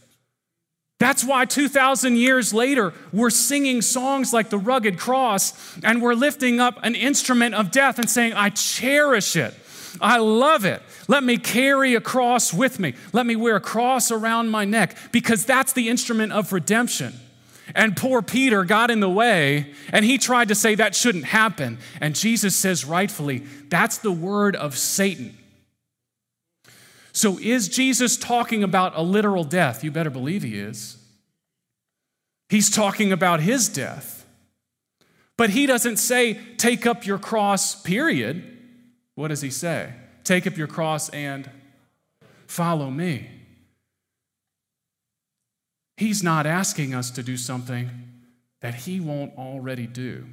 That's 0.98 1.22
why 1.22 1.44
2,000 1.44 2.16
years 2.16 2.52
later, 2.52 2.92
we're 3.12 3.30
singing 3.30 3.80
songs 3.80 4.32
like 4.32 4.50
the 4.50 4.58
rugged 4.58 4.98
cross 4.98 5.78
and 5.84 6.02
we're 6.02 6.14
lifting 6.14 6.58
up 6.58 6.80
an 6.82 6.96
instrument 6.96 7.54
of 7.54 7.70
death 7.70 8.00
and 8.00 8.10
saying, 8.10 8.32
I 8.32 8.50
cherish 8.50 9.36
it. 9.36 9.54
I 10.00 10.18
love 10.18 10.64
it. 10.64 10.82
Let 11.06 11.22
me 11.22 11.38
carry 11.38 11.94
a 11.94 12.00
cross 12.00 12.52
with 12.52 12.80
me. 12.80 12.94
Let 13.12 13.24
me 13.24 13.36
wear 13.36 13.56
a 13.56 13.60
cross 13.60 14.10
around 14.10 14.48
my 14.48 14.64
neck 14.64 14.96
because 15.12 15.44
that's 15.44 15.72
the 15.72 15.88
instrument 15.88 16.32
of 16.32 16.52
redemption. 16.52 17.14
And 17.76 17.96
poor 17.96 18.20
Peter 18.20 18.64
got 18.64 18.90
in 18.90 18.98
the 18.98 19.08
way 19.08 19.72
and 19.92 20.04
he 20.04 20.18
tried 20.18 20.48
to 20.48 20.56
say 20.56 20.74
that 20.74 20.96
shouldn't 20.96 21.26
happen. 21.26 21.78
And 22.00 22.16
Jesus 22.16 22.56
says, 22.56 22.84
rightfully, 22.84 23.44
that's 23.68 23.98
the 23.98 24.10
word 24.10 24.56
of 24.56 24.76
Satan. 24.76 25.37
So, 27.18 27.36
is 27.36 27.66
Jesus 27.68 28.16
talking 28.16 28.62
about 28.62 28.92
a 28.94 29.02
literal 29.02 29.42
death? 29.42 29.82
You 29.82 29.90
better 29.90 30.08
believe 30.08 30.44
he 30.44 30.56
is. 30.56 30.98
He's 32.48 32.70
talking 32.70 33.10
about 33.10 33.40
his 33.40 33.68
death. 33.68 34.24
But 35.36 35.50
he 35.50 35.66
doesn't 35.66 35.96
say, 35.96 36.38
take 36.58 36.86
up 36.86 37.04
your 37.04 37.18
cross, 37.18 37.74
period. 37.82 38.44
What 39.16 39.28
does 39.28 39.40
he 39.40 39.50
say? 39.50 39.94
Take 40.22 40.46
up 40.46 40.56
your 40.56 40.68
cross 40.68 41.08
and 41.08 41.50
follow 42.46 42.88
me. 42.88 43.28
He's 45.96 46.22
not 46.22 46.46
asking 46.46 46.94
us 46.94 47.10
to 47.10 47.24
do 47.24 47.36
something 47.36 47.90
that 48.60 48.76
he 48.76 49.00
won't 49.00 49.36
already 49.36 49.88
do. 49.88 50.24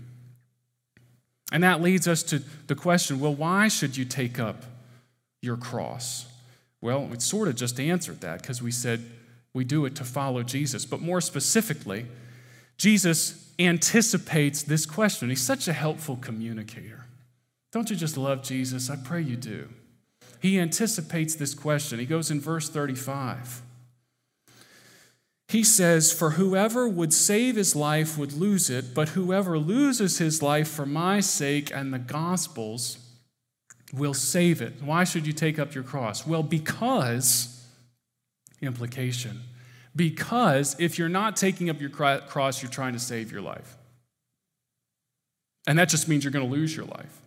And 1.52 1.63
that 1.63 1.82
leads 1.82 2.08
us 2.08 2.21
to 2.21 2.43
the 2.67 2.76
question 2.76 3.19
well, 3.19 3.34
why 3.34 3.69
should 3.69 3.98
you 3.98 4.06
take 4.06 4.38
up 4.38 4.65
your 5.41 5.58
cross? 5.58 6.28
Well, 6.86 7.08
we 7.08 7.19
sort 7.19 7.48
of 7.48 7.56
just 7.56 7.80
answered 7.80 8.21
that 8.21 8.43
because 8.43 8.62
we 8.62 8.69
said 8.69 9.04
we 9.56 9.63
do 9.63 9.86
it 9.86 9.95
to 9.95 10.04
follow 10.04 10.43
Jesus. 10.43 10.86
But 10.86 11.02
more 11.02 11.19
specifically, 11.19 12.06
Jesus 12.78 13.52
anticipates 13.58 14.62
this 14.62 14.86
question. 14.86 15.30
He's 15.30 15.41
such 15.41 15.67
a 15.67 15.74
helpful 15.74 16.15
communicator. 16.15 17.06
Don't 17.71 17.89
you 17.89 17.95
just 17.95 18.17
love 18.17 18.43
Jesus? 18.43 18.91
I 18.91 18.98
pray 18.98 19.24
you 19.24 19.36
do. 19.36 19.69
He 20.39 20.60
anticipates 20.60 21.34
this 21.34 21.56
question. 21.56 21.98
He 21.98 22.06
goes 22.06 22.30
in 22.30 22.39
verse 22.39 22.69
35. 22.69 23.63
He 25.48 25.63
says, 25.63 26.13
For 26.13 26.32
whoever 26.32 26.88
would 26.88 27.13
save 27.13 27.56
his 27.56 27.76
life 27.76 28.15
would 28.15 28.34
lose 28.34 28.69
it, 28.69 28.93
but 28.93 29.10
whoever 29.10 29.58
loses 29.58 30.19
his 30.19 30.43
life 30.43 30.67
for 30.67 30.86
my 30.86 31.19
sake 31.19 31.71
and 31.74 31.91
the 31.91 31.98
gospel's 31.98 33.00
will 33.97 34.13
save 34.13 34.62
it. 34.62 34.81
Why 34.81 35.03
should 35.03 35.25
you 35.25 35.34
take 35.34 35.60
up 35.60 35.73
your 35.73 35.84
cross? 35.84 36.25
Well, 36.25 36.43
because, 36.43 37.65
implication, 38.62 39.41
because 39.95 40.75
if 40.79 40.99
you're 40.99 41.10
not 41.10 41.38
taking 41.38 41.69
up 41.69 41.79
your 41.79 41.89
cross, 41.89 42.62
you're 42.62 42.71
trying 42.71 42.93
to 42.93 42.99
save 42.99 43.31
your 43.31 43.41
life. 43.41 43.77
And 45.67 45.79
that 45.79 45.89
just 45.89 46.08
means 46.08 46.23
you're 46.23 46.31
going 46.31 46.47
to 46.47 46.51
lose 46.51 46.75
your 46.75 46.86
life. 46.86 47.21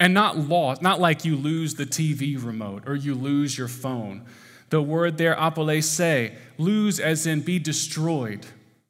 And 0.00 0.14
not 0.14 0.36
lost, 0.36 0.82
not 0.82 1.00
like 1.00 1.24
you 1.24 1.36
lose 1.36 1.74
the 1.74 1.84
TV 1.86 2.42
remote 2.42 2.84
or 2.88 2.96
you 2.96 3.14
lose 3.14 3.56
your 3.56 3.68
phone. 3.68 4.24
The 4.70 4.82
word 4.82 5.18
there, 5.18 5.36
apolese, 5.36 6.34
lose 6.58 6.98
as 6.98 7.26
in 7.26 7.42
be 7.42 7.58
destroyed, 7.58 8.46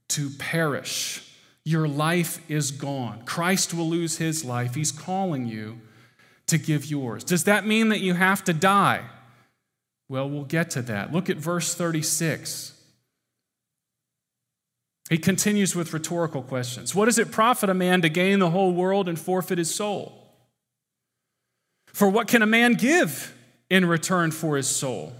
to 0.08 0.30
perish. 0.30 1.28
Your 1.64 1.86
life 1.86 2.40
is 2.48 2.70
gone. 2.70 3.24
Christ 3.24 3.74
will 3.74 3.88
lose 3.88 4.18
his 4.18 4.44
life. 4.44 4.74
He's 4.74 4.92
calling 4.92 5.46
you 5.46 5.80
to 6.52 6.58
give 6.58 6.86
yours. 6.86 7.24
Does 7.24 7.44
that 7.44 7.66
mean 7.66 7.88
that 7.88 8.00
you 8.00 8.14
have 8.14 8.44
to 8.44 8.52
die? 8.52 9.02
Well, 10.08 10.28
we'll 10.28 10.44
get 10.44 10.70
to 10.70 10.82
that. 10.82 11.10
Look 11.10 11.30
at 11.30 11.38
verse 11.38 11.74
36. 11.74 12.78
He 15.08 15.16
continues 15.16 15.74
with 15.74 15.92
rhetorical 15.94 16.42
questions. 16.42 16.94
What 16.94 17.06
does 17.06 17.18
it 17.18 17.32
profit 17.32 17.70
a 17.70 17.74
man 17.74 18.02
to 18.02 18.10
gain 18.10 18.38
the 18.38 18.50
whole 18.50 18.72
world 18.72 19.08
and 19.08 19.18
forfeit 19.18 19.56
his 19.56 19.74
soul? 19.74 20.12
For 21.86 22.08
what 22.08 22.28
can 22.28 22.42
a 22.42 22.46
man 22.46 22.74
give 22.74 23.34
in 23.70 23.86
return 23.86 24.30
for 24.30 24.56
his 24.56 24.68
soul? 24.68 25.14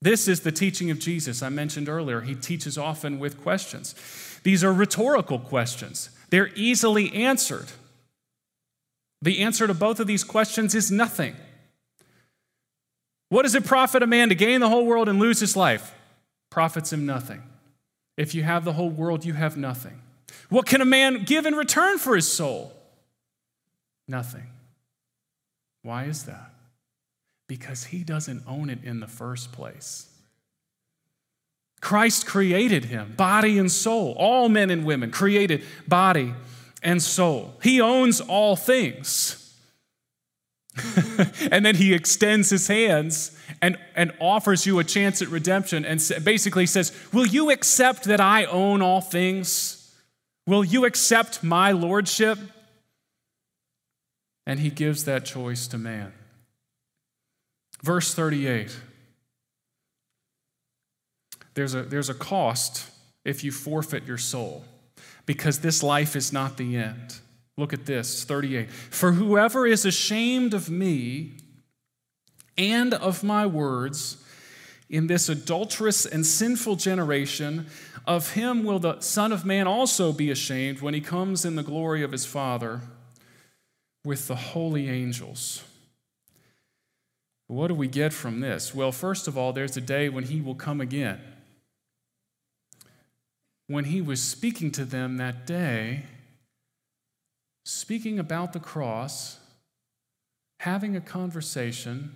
This 0.00 0.28
is 0.28 0.40
the 0.40 0.52
teaching 0.52 0.92
of 0.92 1.00
Jesus 1.00 1.42
I 1.42 1.48
mentioned 1.48 1.88
earlier. 1.88 2.20
He 2.20 2.36
teaches 2.36 2.78
often 2.78 3.18
with 3.18 3.42
questions. 3.42 3.94
These 4.44 4.62
are 4.62 4.72
rhetorical 4.72 5.40
questions, 5.40 6.10
they're 6.30 6.50
easily 6.54 7.12
answered. 7.12 7.72
The 9.26 9.40
answer 9.40 9.66
to 9.66 9.74
both 9.74 9.98
of 9.98 10.06
these 10.06 10.22
questions 10.22 10.72
is 10.72 10.92
nothing. 10.92 11.34
What 13.28 13.42
does 13.42 13.56
it 13.56 13.64
profit 13.64 14.04
a 14.04 14.06
man 14.06 14.28
to 14.28 14.36
gain 14.36 14.60
the 14.60 14.68
whole 14.68 14.86
world 14.86 15.08
and 15.08 15.18
lose 15.18 15.40
his 15.40 15.56
life? 15.56 15.92
Profits 16.48 16.92
him 16.92 17.06
nothing. 17.06 17.42
If 18.16 18.36
you 18.36 18.44
have 18.44 18.64
the 18.64 18.74
whole 18.74 18.88
world, 18.88 19.24
you 19.24 19.32
have 19.32 19.56
nothing. 19.56 20.00
What 20.48 20.66
can 20.66 20.80
a 20.80 20.84
man 20.84 21.24
give 21.24 21.44
in 21.44 21.56
return 21.56 21.98
for 21.98 22.14
his 22.14 22.32
soul? 22.32 22.72
Nothing. 24.06 24.46
Why 25.82 26.04
is 26.04 26.22
that? 26.26 26.52
Because 27.48 27.86
he 27.86 28.04
doesn't 28.04 28.44
own 28.46 28.70
it 28.70 28.84
in 28.84 29.00
the 29.00 29.08
first 29.08 29.50
place. 29.50 30.08
Christ 31.80 32.28
created 32.28 32.84
him, 32.84 33.14
body 33.16 33.58
and 33.58 33.72
soul. 33.72 34.14
All 34.16 34.48
men 34.48 34.70
and 34.70 34.86
women 34.86 35.10
created 35.10 35.64
body 35.88 36.32
and 36.82 37.02
soul. 37.02 37.54
He 37.62 37.80
owns 37.80 38.20
all 38.20 38.56
things. 38.56 39.42
and 41.50 41.64
then 41.64 41.76
he 41.76 41.94
extends 41.94 42.50
his 42.50 42.68
hands 42.68 43.36
and, 43.62 43.78
and 43.94 44.12
offers 44.20 44.66
you 44.66 44.78
a 44.78 44.84
chance 44.84 45.22
at 45.22 45.28
redemption 45.28 45.84
and 45.84 46.00
basically 46.22 46.66
says, 46.66 46.92
Will 47.12 47.26
you 47.26 47.50
accept 47.50 48.04
that 48.04 48.20
I 48.20 48.44
own 48.44 48.82
all 48.82 49.00
things? 49.00 49.94
Will 50.46 50.64
you 50.64 50.84
accept 50.84 51.42
my 51.42 51.72
lordship? 51.72 52.38
and 54.46 54.60
he 54.60 54.70
gives 54.70 55.04
that 55.04 55.24
choice 55.24 55.66
to 55.68 55.76
man. 55.78 56.12
Verse 57.82 58.14
38 58.14 58.74
there's 61.54 61.74
a, 61.74 61.82
there's 61.82 62.10
a 62.10 62.14
cost 62.14 62.90
if 63.24 63.42
you 63.42 63.50
forfeit 63.50 64.04
your 64.04 64.18
soul, 64.18 64.62
because 65.26 65.58
this 65.58 65.82
life 65.82 66.16
is 66.16 66.32
not 66.32 66.56
the 66.56 66.76
end. 66.76 67.18
Look 67.58 67.72
at 67.72 67.86
this 67.86 68.24
38. 68.24 68.70
For 68.70 69.12
whoever 69.12 69.66
is 69.66 69.84
ashamed 69.84 70.54
of 70.54 70.70
me 70.70 71.34
and 72.56 72.94
of 72.94 73.22
my 73.24 73.46
words 73.46 74.22
in 74.88 75.08
this 75.08 75.28
adulterous 75.28 76.06
and 76.06 76.24
sinful 76.24 76.76
generation, 76.76 77.66
of 78.06 78.34
him 78.34 78.62
will 78.62 78.78
the 78.78 79.00
Son 79.00 79.32
of 79.32 79.44
Man 79.44 79.66
also 79.66 80.12
be 80.12 80.30
ashamed 80.30 80.80
when 80.80 80.94
he 80.94 81.00
comes 81.00 81.44
in 81.44 81.56
the 81.56 81.62
glory 81.62 82.02
of 82.02 82.12
his 82.12 82.24
Father 82.24 82.82
with 84.04 84.28
the 84.28 84.36
holy 84.36 84.88
angels. 84.88 85.64
What 87.48 87.68
do 87.68 87.74
we 87.74 87.88
get 87.88 88.12
from 88.12 88.40
this? 88.40 88.74
Well, 88.74 88.92
first 88.92 89.26
of 89.26 89.36
all, 89.36 89.52
there's 89.52 89.76
a 89.76 89.80
day 89.80 90.08
when 90.08 90.24
he 90.24 90.40
will 90.40 90.54
come 90.54 90.80
again. 90.80 91.20
When 93.68 93.84
he 93.84 94.00
was 94.00 94.22
speaking 94.22 94.70
to 94.72 94.84
them 94.84 95.16
that 95.16 95.46
day, 95.46 96.04
speaking 97.64 98.18
about 98.18 98.52
the 98.52 98.60
cross, 98.60 99.38
having 100.60 100.96
a 100.96 101.00
conversation, 101.00 102.12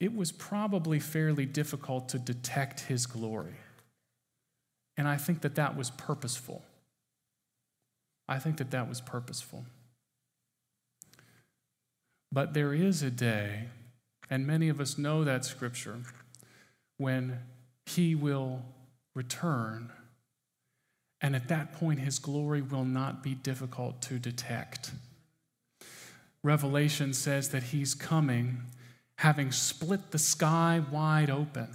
it 0.00 0.14
was 0.14 0.30
probably 0.32 1.00
fairly 1.00 1.46
difficult 1.46 2.08
to 2.10 2.18
detect 2.18 2.80
his 2.80 3.06
glory. 3.06 3.56
And 4.96 5.08
I 5.08 5.16
think 5.16 5.40
that 5.40 5.56
that 5.56 5.76
was 5.76 5.90
purposeful. 5.90 6.62
I 8.28 8.38
think 8.38 8.58
that 8.58 8.70
that 8.70 8.88
was 8.88 9.00
purposeful. 9.00 9.64
But 12.30 12.54
there 12.54 12.72
is 12.72 13.02
a 13.02 13.10
day, 13.10 13.68
and 14.30 14.46
many 14.46 14.68
of 14.68 14.80
us 14.80 14.98
know 14.98 15.24
that 15.24 15.44
scripture, 15.44 16.00
when 16.96 17.40
he 17.86 18.14
will 18.14 18.62
return. 19.14 19.90
And 21.20 21.34
at 21.34 21.48
that 21.48 21.72
point, 21.72 22.00
his 22.00 22.18
glory 22.18 22.62
will 22.62 22.84
not 22.84 23.22
be 23.22 23.34
difficult 23.34 24.02
to 24.02 24.18
detect. 24.18 24.92
Revelation 26.42 27.12
says 27.14 27.48
that 27.50 27.64
he's 27.64 27.94
coming 27.94 28.62
having 29.18 29.52
split 29.52 30.10
the 30.10 30.18
sky 30.18 30.82
wide 30.90 31.30
open. 31.30 31.68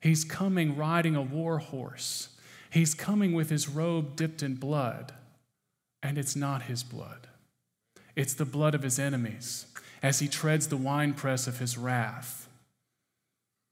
He's 0.00 0.24
coming 0.24 0.76
riding 0.76 1.16
a 1.16 1.22
war 1.22 1.58
horse. 1.58 2.28
He's 2.70 2.94
coming 2.94 3.32
with 3.32 3.50
his 3.50 3.68
robe 3.68 4.16
dipped 4.16 4.42
in 4.42 4.54
blood 4.54 5.12
and 6.02 6.16
it's 6.16 6.36
not 6.36 6.62
his 6.62 6.82
blood. 6.82 7.26
It's 8.16 8.34
the 8.34 8.44
blood 8.44 8.74
of 8.74 8.82
his 8.82 8.98
enemies 8.98 9.66
as 10.02 10.20
he 10.20 10.28
treads 10.28 10.68
the 10.68 10.76
winepress 10.76 11.46
of 11.46 11.58
his 11.58 11.76
wrath. 11.76 12.48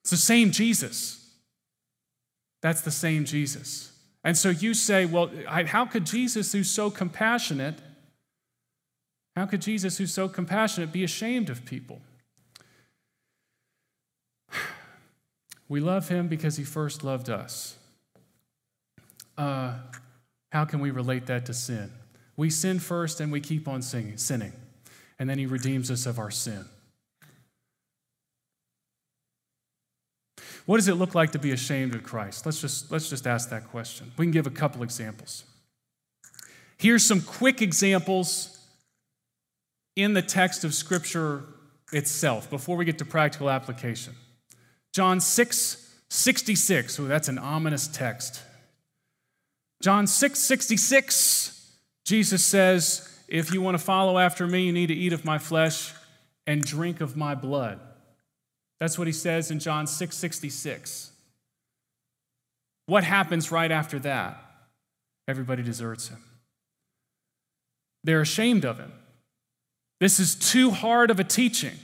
It's 0.02 0.10
the 0.10 0.16
same 0.16 0.50
Jesus. 0.50 1.17
That's 2.60 2.80
the 2.80 2.90
same 2.90 3.24
Jesus. 3.24 3.92
And 4.24 4.36
so 4.36 4.50
you 4.50 4.74
say, 4.74 5.06
well, 5.06 5.30
how 5.46 5.84
could 5.84 6.04
Jesus, 6.04 6.52
who's 6.52 6.70
so 6.70 6.90
compassionate, 6.90 7.78
how 9.36 9.46
could 9.46 9.62
Jesus, 9.62 9.98
who's 9.98 10.12
so 10.12 10.28
compassionate, 10.28 10.92
be 10.92 11.04
ashamed 11.04 11.50
of 11.50 11.64
people? 11.64 12.00
We 15.70 15.80
love 15.80 16.08
him 16.08 16.28
because 16.28 16.56
he 16.56 16.64
first 16.64 17.04
loved 17.04 17.28
us. 17.28 17.76
Uh, 19.36 19.74
how 20.50 20.64
can 20.64 20.80
we 20.80 20.90
relate 20.90 21.26
that 21.26 21.44
to 21.44 21.52
sin? 21.52 21.92
We 22.38 22.48
sin 22.48 22.78
first 22.78 23.20
and 23.20 23.30
we 23.30 23.42
keep 23.42 23.68
on 23.68 23.82
sinning. 23.82 24.52
And 25.18 25.28
then 25.28 25.38
he 25.38 25.44
redeems 25.44 25.90
us 25.90 26.06
of 26.06 26.18
our 26.18 26.30
sin. 26.30 26.64
What 30.68 30.76
does 30.76 30.88
it 30.88 30.96
look 30.96 31.14
like 31.14 31.32
to 31.32 31.38
be 31.38 31.52
ashamed 31.52 31.94
of 31.94 32.02
Christ? 32.02 32.44
Let's 32.44 32.60
just, 32.60 32.92
let's 32.92 33.08
just 33.08 33.26
ask 33.26 33.48
that 33.48 33.70
question. 33.70 34.12
We 34.18 34.26
can 34.26 34.32
give 34.32 34.46
a 34.46 34.50
couple 34.50 34.82
examples. 34.82 35.44
Here's 36.76 37.02
some 37.02 37.22
quick 37.22 37.62
examples 37.62 38.54
in 39.96 40.12
the 40.12 40.20
text 40.20 40.64
of 40.64 40.74
Scripture 40.74 41.44
itself 41.90 42.50
before 42.50 42.76
we 42.76 42.84
get 42.84 42.98
to 42.98 43.06
practical 43.06 43.48
application. 43.48 44.12
John 44.92 45.20
6, 45.20 46.00
66. 46.10 47.00
Oh, 47.00 47.04
that's 47.06 47.28
an 47.28 47.38
ominous 47.38 47.88
text. 47.88 48.42
John 49.80 50.06
6, 50.06 50.38
66. 50.38 51.78
Jesus 52.04 52.44
says, 52.44 53.08
If 53.26 53.54
you 53.54 53.62
want 53.62 53.78
to 53.78 53.82
follow 53.82 54.18
after 54.18 54.46
me, 54.46 54.66
you 54.66 54.72
need 54.74 54.88
to 54.88 54.94
eat 54.94 55.14
of 55.14 55.24
my 55.24 55.38
flesh 55.38 55.94
and 56.46 56.62
drink 56.62 57.00
of 57.00 57.16
my 57.16 57.34
blood. 57.34 57.80
That's 58.80 58.98
what 58.98 59.06
he 59.06 59.12
says 59.12 59.50
in 59.50 59.58
John 59.58 59.86
6 59.86 60.16
66. 60.16 61.10
What 62.86 63.04
happens 63.04 63.52
right 63.52 63.70
after 63.70 63.98
that? 64.00 64.42
Everybody 65.26 65.62
deserts 65.62 66.08
him. 66.08 66.22
They're 68.04 68.22
ashamed 68.22 68.64
of 68.64 68.78
him. 68.78 68.92
This 70.00 70.20
is 70.20 70.34
too 70.34 70.70
hard 70.70 71.10
of 71.10 71.20
a 71.20 71.24
teaching. 71.24 71.74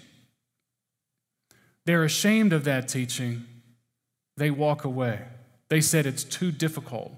They're 1.84 2.04
ashamed 2.04 2.52
of 2.52 2.64
that 2.64 2.88
teaching. 2.88 3.44
They 4.36 4.50
walk 4.50 4.84
away. 4.84 5.20
They 5.68 5.80
said 5.80 6.06
it's 6.06 6.24
too 6.24 6.52
difficult, 6.52 7.12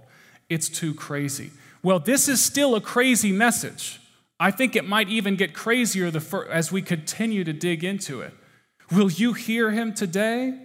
it's 0.48 0.68
too 0.68 0.94
crazy. 0.94 1.50
Well, 1.82 2.00
this 2.00 2.28
is 2.28 2.42
still 2.42 2.74
a 2.74 2.80
crazy 2.80 3.30
message. 3.30 4.00
I 4.40 4.50
think 4.50 4.74
it 4.74 4.86
might 4.86 5.08
even 5.08 5.36
get 5.36 5.54
crazier 5.54 6.10
as 6.50 6.72
we 6.72 6.82
continue 6.82 7.44
to 7.44 7.52
dig 7.52 7.84
into 7.84 8.20
it. 8.20 8.34
Will 8.92 9.11
you 9.11 9.33
hear 9.33 9.70
him 9.70 9.92
today? 9.94 10.59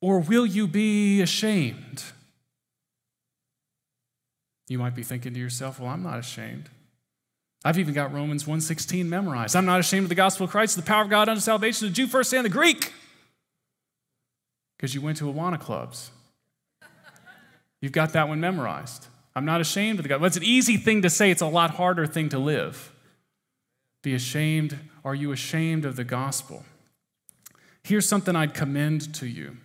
Or 0.00 0.20
will 0.20 0.46
you 0.46 0.68
be 0.68 1.20
ashamed? 1.20 2.04
You 4.68 4.78
might 4.78 4.94
be 4.94 5.02
thinking 5.02 5.34
to 5.34 5.40
yourself, 5.40 5.80
well, 5.80 5.90
I'm 5.90 6.02
not 6.02 6.18
ashamed. 6.18 6.68
I've 7.64 7.78
even 7.78 7.94
got 7.94 8.12
Romans 8.12 8.44
1:16 8.44 9.06
memorized. 9.06 9.56
I'm 9.56 9.64
not 9.64 9.80
ashamed 9.80 10.04
of 10.04 10.08
the 10.08 10.14
gospel 10.14 10.44
of 10.44 10.50
Christ, 10.50 10.76
the 10.76 10.82
power 10.82 11.02
of 11.02 11.10
God 11.10 11.28
unto 11.28 11.40
salvation, 11.40 11.88
the 11.88 11.92
Jew 11.92 12.06
first 12.06 12.32
and 12.32 12.44
the 12.44 12.50
Greek. 12.50 12.92
Because 14.76 14.94
you 14.94 15.00
went 15.00 15.18
to 15.18 15.24
Awana 15.24 15.58
clubs. 15.58 16.12
You've 17.80 17.92
got 17.92 18.12
that 18.12 18.28
one 18.28 18.40
memorized. 18.40 19.06
I'm 19.34 19.44
not 19.44 19.60
ashamed 19.60 19.98
of 19.98 20.04
the 20.04 20.08
gospel. 20.08 20.26
It's 20.26 20.36
an 20.36 20.44
easy 20.44 20.76
thing 20.76 21.02
to 21.02 21.10
say, 21.10 21.30
it's 21.30 21.42
a 21.42 21.46
lot 21.46 21.72
harder 21.72 22.06
thing 22.06 22.28
to 22.28 22.38
live. 22.38 22.92
Be 24.02 24.14
ashamed. 24.14 24.78
Are 25.04 25.14
you 25.14 25.32
ashamed 25.32 25.84
of 25.84 25.96
the 25.96 26.04
gospel? 26.04 26.64
Here's 27.88 28.06
something 28.06 28.36
I'd 28.36 28.52
commend 28.52 29.14
to 29.14 29.26
you. 29.26 29.56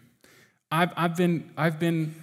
I've, 0.72 0.94
I've, 0.96 1.18
been, 1.18 1.52
I've 1.58 1.78
been 1.78 2.16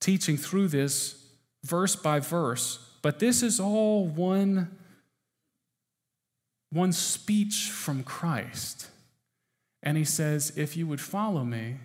teaching 0.00 0.38
through 0.38 0.68
this 0.68 1.22
verse 1.62 1.94
by 1.94 2.20
verse, 2.20 2.78
but 3.02 3.18
this 3.18 3.42
is 3.42 3.60
all 3.60 4.06
one, 4.06 4.78
one 6.70 6.90
speech 6.90 7.68
from 7.70 8.02
Christ. 8.02 8.88
And 9.82 9.98
he 9.98 10.04
says, 10.04 10.54
If 10.56 10.74
you 10.74 10.86
would 10.86 11.02
follow 11.02 11.44
me, 11.44 11.80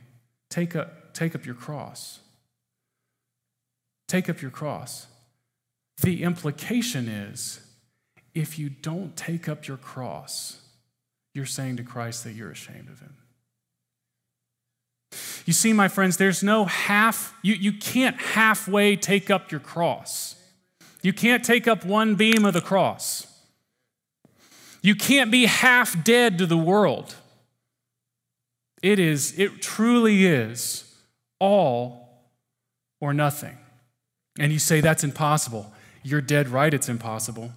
take 0.49 0.73
up, 0.73 1.13
take 1.13 1.35
up 1.35 1.45
your 1.45 1.55
cross. 1.55 2.19
Take 4.07 4.29
up 4.29 4.41
your 4.41 4.51
cross. 4.51 5.07
The 6.01 6.23
implication 6.23 7.09
is 7.09 7.59
if 8.33 8.57
you 8.57 8.69
don't 8.69 9.17
take 9.17 9.49
up 9.49 9.67
your 9.67 9.75
cross, 9.75 10.58
you're 11.39 11.45
saying 11.45 11.77
to 11.77 11.83
Christ 11.83 12.25
that 12.25 12.33
you're 12.33 12.51
ashamed 12.51 12.89
of 12.89 12.99
him. 12.99 13.15
You 15.45 15.53
see, 15.53 15.71
my 15.71 15.87
friends, 15.87 16.17
there's 16.17 16.43
no 16.43 16.65
half, 16.65 17.33
you, 17.41 17.55
you 17.55 17.71
can't 17.71 18.17
halfway 18.17 18.97
take 18.97 19.31
up 19.31 19.49
your 19.49 19.61
cross. 19.61 20.35
You 21.01 21.13
can't 21.13 21.43
take 21.45 21.65
up 21.65 21.85
one 21.85 22.15
beam 22.15 22.43
of 22.43 22.53
the 22.53 22.61
cross. 22.61 23.25
You 24.81 24.95
can't 24.95 25.31
be 25.31 25.45
half 25.45 26.03
dead 26.03 26.37
to 26.39 26.45
the 26.45 26.57
world. 26.57 27.15
It 28.83 28.99
is, 28.99 29.39
it 29.39 29.61
truly 29.61 30.25
is 30.25 30.93
all 31.39 32.27
or 32.99 33.13
nothing 33.13 33.57
and 34.39 34.53
you 34.53 34.57
say 34.57 34.81
that's 34.81 35.03
impossible, 35.03 35.71
you're 36.01 36.21
dead 36.21 36.47
right, 36.47 36.73
it's 36.73 36.89
impossible. 36.89 37.51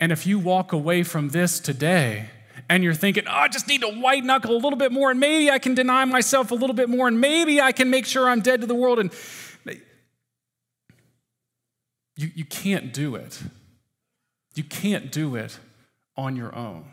And 0.00 0.12
if 0.12 0.26
you 0.26 0.38
walk 0.38 0.72
away 0.72 1.02
from 1.02 1.30
this 1.30 1.60
today 1.60 2.30
and 2.68 2.82
you're 2.84 2.94
thinking, 2.94 3.24
oh, 3.26 3.32
I 3.32 3.48
just 3.48 3.68
need 3.68 3.80
to 3.82 3.88
white 3.88 4.24
knuckle 4.24 4.52
a 4.52 4.58
little 4.58 4.76
bit 4.78 4.92
more, 4.92 5.10
and 5.10 5.20
maybe 5.20 5.50
I 5.50 5.58
can 5.58 5.74
deny 5.74 6.04
myself 6.04 6.50
a 6.50 6.54
little 6.54 6.74
bit 6.74 6.88
more, 6.88 7.08
and 7.08 7.20
maybe 7.20 7.60
I 7.60 7.72
can 7.72 7.90
make 7.90 8.06
sure 8.06 8.28
I'm 8.28 8.40
dead 8.40 8.60
to 8.60 8.66
the 8.66 8.74
world, 8.74 8.98
and 8.98 9.12
you, 12.16 12.30
you 12.34 12.44
can't 12.44 12.92
do 12.92 13.14
it. 13.16 13.42
You 14.54 14.64
can't 14.64 15.10
do 15.10 15.34
it 15.34 15.58
on 16.16 16.36
your 16.36 16.54
own. 16.54 16.84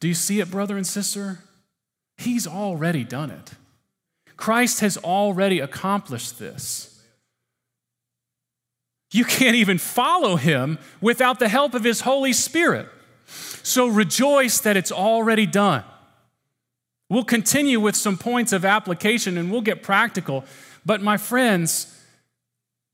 Do 0.00 0.08
you 0.08 0.14
see 0.14 0.40
it, 0.40 0.50
brother 0.50 0.76
and 0.76 0.86
sister? 0.86 1.38
He's 2.16 2.46
already 2.46 3.04
done 3.04 3.30
it. 3.30 3.52
Christ 4.36 4.80
has 4.80 4.96
already 4.98 5.58
accomplished 5.58 6.38
this. 6.38 6.97
You 9.10 9.24
can't 9.24 9.56
even 9.56 9.78
follow 9.78 10.36
him 10.36 10.78
without 11.00 11.38
the 11.38 11.48
help 11.48 11.74
of 11.74 11.84
his 11.84 12.02
Holy 12.02 12.32
Spirit. 12.32 12.88
So 13.26 13.86
rejoice 13.86 14.60
that 14.60 14.76
it's 14.76 14.92
already 14.92 15.46
done. 15.46 15.84
We'll 17.10 17.24
continue 17.24 17.80
with 17.80 17.96
some 17.96 18.18
points 18.18 18.52
of 18.52 18.64
application 18.64 19.38
and 19.38 19.50
we'll 19.50 19.62
get 19.62 19.82
practical. 19.82 20.44
But 20.84 21.02
my 21.02 21.16
friends, 21.16 21.94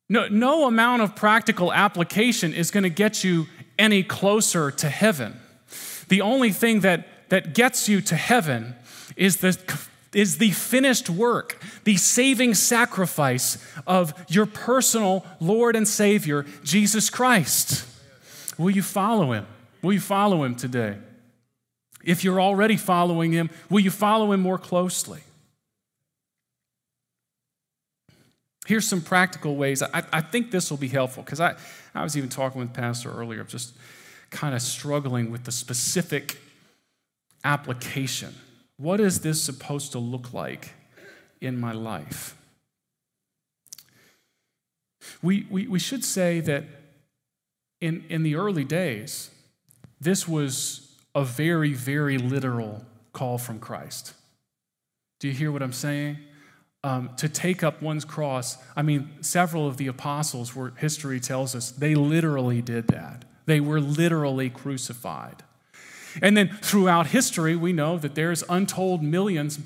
no, 0.09 0.29
no 0.29 0.67
amount 0.67 1.03
of 1.03 1.17
practical 1.17 1.73
application 1.73 2.53
is 2.53 2.71
going 2.71 2.85
to 2.85 2.91
get 2.91 3.25
you 3.25 3.47
any 3.79 4.03
closer 4.03 4.71
to 4.71 4.89
heaven. 4.89 5.41
The 6.09 6.21
only 6.21 6.53
thing 6.53 6.81
that, 6.81 7.29
that 7.31 7.55
gets 7.55 7.89
you 7.89 8.01
to 8.03 8.15
heaven 8.15 8.77
is 9.17 9.39
the, 9.39 9.59
is 10.15 10.39
the 10.39 10.51
finished 10.51 11.11
work, 11.11 11.61
the 11.85 11.97
saving 11.97 12.55
sacrifice 12.55 13.59
of 13.87 14.15
your 14.29 14.47
personal 14.47 15.25
Lord 15.41 15.77
and 15.77 15.87
Savior, 15.87 16.47
Jesus 16.63 17.11
Christ. 17.11 17.87
Will 18.59 18.71
you 18.71 18.83
follow 18.83 19.33
him? 19.33 19.47
Will 19.83 19.93
you 19.93 20.01
follow 20.01 20.45
him 20.45 20.55
today? 20.55 20.97
If 22.05 22.23
you're 22.23 22.41
already 22.41 22.77
following 22.77 23.33
him, 23.33 23.51
will 23.71 23.81
you 23.81 23.91
follow 23.91 24.33
him 24.33 24.41
more 24.41 24.59
closely? 24.59 25.21
Here's 28.67 28.87
some 28.87 29.03
practical 29.03 29.57
ways. 29.57 29.83
I, 29.83 30.05
I 30.13 30.21
think 30.21 30.51
this 30.51 30.71
will 30.71 30.79
be 30.79 30.89
helpful 30.89 31.23
because 31.23 31.41
I, 31.41 31.55
I 31.95 32.03
was 32.03 32.17
even 32.17 32.31
talking 32.31 32.61
with 32.61 32.73
Pastor 32.73 33.11
earlier, 33.11 33.45
just 33.45 33.75
kind 34.31 34.55
of 34.55 34.63
struggling 34.63 35.31
with 35.31 35.45
the 35.45 35.53
specific 35.53 36.39
application. 37.45 38.35
What 38.77 39.01
is 39.01 39.21
this 39.21 39.43
supposed 39.43 39.93
to 39.93 39.99
look 39.99 40.33
like 40.33 40.73
in 41.41 41.59
my 41.59 41.73
life? 41.73 42.37
We, 45.23 45.47
we, 45.51 45.67
we 45.67 45.79
should 45.79 46.05
say 46.05 46.41
that 46.41 46.65
in, 47.81 48.05
in 48.09 48.23
the 48.23 48.37
early 48.37 48.65
days, 48.65 49.31
this 50.01 50.27
was 50.27 50.97
a 51.15 51.25
very, 51.25 51.73
very 51.73 52.19
literal 52.19 52.85
call 53.13 53.39
from 53.39 53.61
Christ. 53.61 54.15
Do 55.21 55.29
you 55.29 55.35
hear 55.35 55.53
what 55.53 55.63
I'm 55.63 55.73
saying? 55.73 56.19
um, 56.85 57.11
to 57.17 57.31
take 57.31 57.65
up 57.65 57.81
one's 57.81 58.05
cross. 58.05 58.59
I 58.77 58.83
mean, 58.83 59.11
several 59.23 59.67
of 59.67 59.79
the 59.79 59.87
apostles, 59.87 60.55
where 60.55 60.73
history 60.77 61.19
tells 61.19 61.57
us, 61.57 61.71
they 61.71 61.95
literally 61.95 62.61
did 62.61 62.89
that. 62.89 63.25
They 63.47 63.59
were 63.59 63.81
literally 63.81 64.51
crucified. 64.51 65.43
And 66.23 66.37
then 66.37 66.49
throughout 66.63 67.09
history, 67.09 67.57
we 67.57 67.73
know 67.73 67.99
that 67.99 68.15
there's 68.15 68.45
untold 68.49 69.03
millions, 69.03 69.59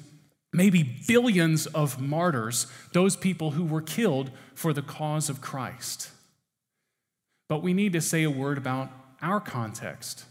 maybe 0.52 0.82
billions 1.06 1.66
of 1.66 2.00
martyrs, 2.00 2.66
those 2.92 3.16
people 3.16 3.52
who 3.52 3.64
were 3.64 3.82
killed 3.82 4.30
for 4.54 4.72
the 4.72 4.82
cause 4.82 5.28
of 5.28 5.40
Christ. 5.40 6.11
But 7.48 7.62
we 7.62 7.72
need 7.72 7.92
to 7.94 8.00
say 8.00 8.24
a 8.24 8.30
word 8.30 8.58
about 8.58 8.90
our 9.22 9.40
context. 9.40 10.24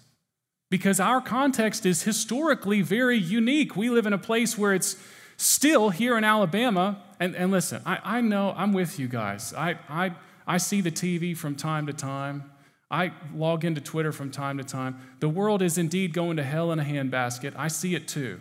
Because 0.70 1.00
our 1.00 1.22
context 1.22 1.86
is 1.86 2.04
historically 2.04 2.82
very 2.82 3.18
unique. 3.18 3.76
We 3.76 3.90
live 3.90 4.06
in 4.06 4.14
a 4.14 4.18
place 4.18 4.58
where 4.58 4.74
it's 4.74 4.98
Still, 5.38 5.92
here 5.92 6.18
in 6.18 6.24
Alabama, 6.24 7.04
and, 7.20 7.36
and 7.36 7.52
listen, 7.52 7.82
I, 7.86 8.00
I 8.04 8.22
know 8.22 8.56
I'm 8.58 8.74
with 8.74 9.00
you 9.00 9.08
guys. 9.08 9.54
I, 9.54 9.78
I, 9.88 10.16
I 10.48 10.58
see 10.58 10.82
the 10.82 10.92
TV 10.92 11.38
from 11.38 11.56
time 11.56 11.86
to 11.86 11.94
time. 11.94 12.52
I 12.90 13.12
log 13.36 13.66
into 13.66 13.82
Twitter 13.82 14.12
from 14.12 14.32
time 14.32 14.58
to 14.58 14.64
time. 14.64 15.00
The 15.20 15.30
world 15.30 15.62
is 15.62 15.78
indeed 15.78 16.14
going 16.14 16.38
to 16.38 16.44
hell 16.44 16.72
in 16.72 16.80
a 16.80 16.84
handbasket. 16.84 17.54
I 17.58 17.68
see 17.68 17.96
it 17.96 18.08
too. 18.08 18.40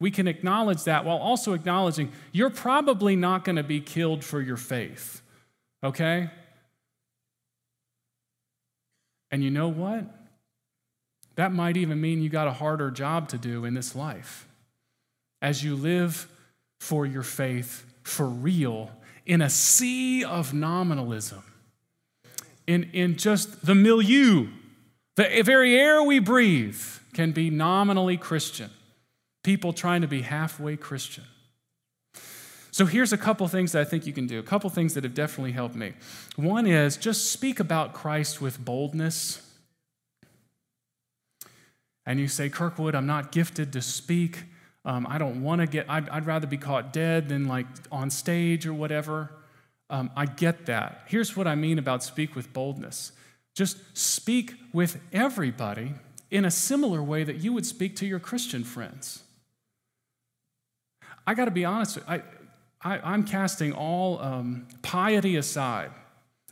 We 0.00 0.10
can 0.10 0.28
acknowledge 0.28 0.84
that 0.84 1.04
while 1.04 1.18
also 1.18 1.54
acknowledging 1.54 2.12
you're 2.32 2.50
probably 2.50 3.16
not 3.16 3.44
going 3.44 3.56
to 3.56 3.62
be 3.62 3.80
killed 3.80 4.24
for 4.24 4.40
your 4.40 4.56
faith, 4.56 5.22
okay? 5.82 6.30
And 9.30 9.42
you 9.42 9.50
know 9.50 9.68
what? 9.68 10.04
That 11.34 11.52
might 11.52 11.76
even 11.76 12.00
mean 12.00 12.22
you 12.22 12.28
got 12.28 12.48
a 12.48 12.52
harder 12.52 12.90
job 12.90 13.28
to 13.28 13.38
do 13.38 13.64
in 13.64 13.74
this 13.74 13.94
life 13.94 14.48
as 15.40 15.62
you 15.62 15.76
live 15.76 16.28
for 16.80 17.06
your 17.06 17.22
faith 17.22 17.86
for 18.02 18.26
real 18.26 18.90
in 19.26 19.42
a 19.42 19.50
sea 19.50 20.24
of 20.24 20.54
nominalism, 20.54 21.44
in, 22.68 22.90
in 22.92 23.16
just 23.16 23.66
the 23.66 23.74
milieu, 23.74 24.46
the 25.16 25.42
very 25.42 25.76
air 25.76 26.02
we 26.02 26.20
breathe 26.20 26.80
can 27.14 27.32
be 27.32 27.50
nominally 27.50 28.16
Christian. 28.16 28.70
People 29.42 29.72
trying 29.72 30.02
to 30.02 30.06
be 30.06 30.22
halfway 30.22 30.76
Christian. 30.76 31.24
So 32.70 32.86
here's 32.86 33.12
a 33.12 33.18
couple 33.18 33.48
things 33.48 33.72
that 33.72 33.80
I 33.80 33.84
think 33.84 34.06
you 34.06 34.12
can 34.12 34.28
do, 34.28 34.38
a 34.38 34.44
couple 34.44 34.70
things 34.70 34.94
that 34.94 35.02
have 35.02 35.14
definitely 35.14 35.52
helped 35.52 35.74
me. 35.74 35.94
One 36.36 36.66
is 36.66 36.96
just 36.96 37.32
speak 37.32 37.58
about 37.58 37.92
Christ 37.92 38.40
with 38.40 38.64
boldness. 38.64 39.42
And 42.06 42.20
you 42.20 42.28
say, 42.28 42.48
Kirkwood, 42.48 42.94
I'm 42.94 43.06
not 43.06 43.32
gifted 43.32 43.72
to 43.72 43.82
speak 43.82 44.44
um, 44.88 45.06
I 45.08 45.18
don't 45.18 45.42
want 45.42 45.60
to 45.60 45.66
get, 45.66 45.84
I'd, 45.88 46.08
I'd, 46.08 46.24
rather 46.24 46.46
be 46.46 46.56
caught 46.56 46.94
dead 46.94 47.28
than 47.28 47.46
like 47.46 47.66
on 47.92 48.08
stage 48.10 48.66
or 48.66 48.72
whatever. 48.72 49.30
Um, 49.90 50.10
I 50.16 50.26
get 50.26 50.66
that. 50.66 51.02
Here's 51.06 51.36
what 51.36 51.46
I 51.46 51.54
mean 51.54 51.78
about 51.78 52.02
speak 52.02 52.34
with 52.34 52.52
boldness 52.52 53.12
just 53.58 53.78
speak 53.98 54.54
with 54.72 55.00
everybody 55.12 55.92
in 56.30 56.44
a 56.44 56.50
similar 56.50 57.02
way 57.02 57.24
that 57.24 57.42
you 57.42 57.52
would 57.52 57.66
speak 57.66 57.96
to 57.96 58.06
your 58.06 58.20
Christian 58.20 58.62
friends. 58.62 59.24
I 61.26 61.34
got 61.34 61.46
to 61.46 61.50
be 61.50 61.64
honest, 61.64 61.98
I, 62.06 62.22
I, 62.80 63.12
am 63.14 63.24
casting 63.24 63.72
all 63.72 64.20
um, 64.20 64.68
piety 64.82 65.36
aside, 65.36 65.90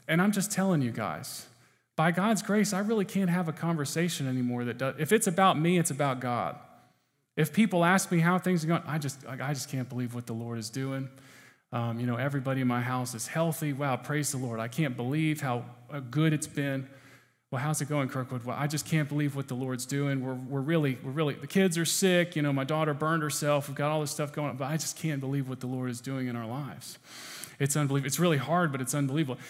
and 0.09 0.20
I'm 0.20 0.33
just 0.33 0.51
telling 0.51 0.83
you 0.83 0.90
guys, 0.90 1.46
by 1.94 2.11
God's 2.11 2.42
grace, 2.42 2.72
I 2.72 2.81
really 2.81 3.05
can't 3.05 3.31
have 3.31 3.46
a 3.46 3.53
conversation 3.53 4.27
anymore 4.27 4.64
that 4.64 4.77
does, 4.77 4.96
if 4.99 5.12
it's 5.12 5.29
about 5.29 5.57
me, 5.57 5.79
it's 5.79 5.92
about 5.92 6.18
God. 6.18 6.59
If 7.37 7.53
people 7.53 7.85
ask 7.85 8.11
me 8.11 8.18
how 8.18 8.40
things 8.40 8.64
are 8.64 8.66
going, 8.66 8.83
I 8.85 8.99
just, 8.99 9.25
I 9.29 9.55
just 9.55 9.70
can't 9.70 9.88
believe 9.88 10.12
what 10.12 10.27
the 10.27 10.33
Lord 10.33 10.59
is 10.59 10.70
doing. 10.70 11.09
Um, 11.72 11.98
you 11.98 12.07
know, 12.07 12.16
everybody 12.16 12.61
in 12.61 12.68
my 12.68 12.81
house 12.81 13.14
is 13.14 13.26
healthy. 13.26 13.72
Wow, 13.72 13.96
praise 13.96 14.33
the 14.33 14.38
Lord. 14.38 14.61
I 14.61 14.68
can't 14.68 14.96
believe 14.96 15.40
how 15.40 15.64
uh, 15.90 16.00
good 16.00 16.33
it's 16.33 16.46
been. 16.46 16.88
Well, 17.50 17.61
how's 17.61 17.81
it 17.81 17.88
going, 17.88 18.09
Kirkwood? 18.09 18.44
Well, 18.44 18.57
I 18.59 18.66
just 18.66 18.87
can't 18.87 19.09
believe 19.09 19.37
what 19.37 19.46
the 19.48 19.55
Lord's 19.55 19.87
doing. 19.87 20.20
We're, 20.20 20.35
we're 20.35 20.61
really, 20.61 20.98
we're 21.02 21.12
really, 21.12 21.35
the 21.35 21.46
kids 21.46 21.79
are 21.79 21.85
sick. 21.85 22.35
You 22.35 22.42
know, 22.42 22.52
my 22.52 22.64
daughter 22.64 22.92
burned 22.92 23.22
herself. 23.22 23.68
We've 23.68 23.76
got 23.76 23.90
all 23.90 24.00
this 24.00 24.11
stuff 24.11 24.33
going 24.33 24.50
on, 24.50 24.57
but 24.57 24.64
I 24.64 24.76
just 24.76 24.98
can't 24.98 25.20
believe 25.20 25.48
what 25.48 25.61
the 25.61 25.68
Lord 25.68 25.90
is 25.90 26.00
doing 26.00 26.26
in 26.26 26.35
our 26.35 26.46
lives. 26.46 26.98
It's 27.59 27.76
unbelievable. 27.76 28.07
It's 28.07 28.18
really 28.18 28.37
hard, 28.37 28.72
but 28.72 28.81
it's 28.81 28.94
unbelievable. 28.94 29.40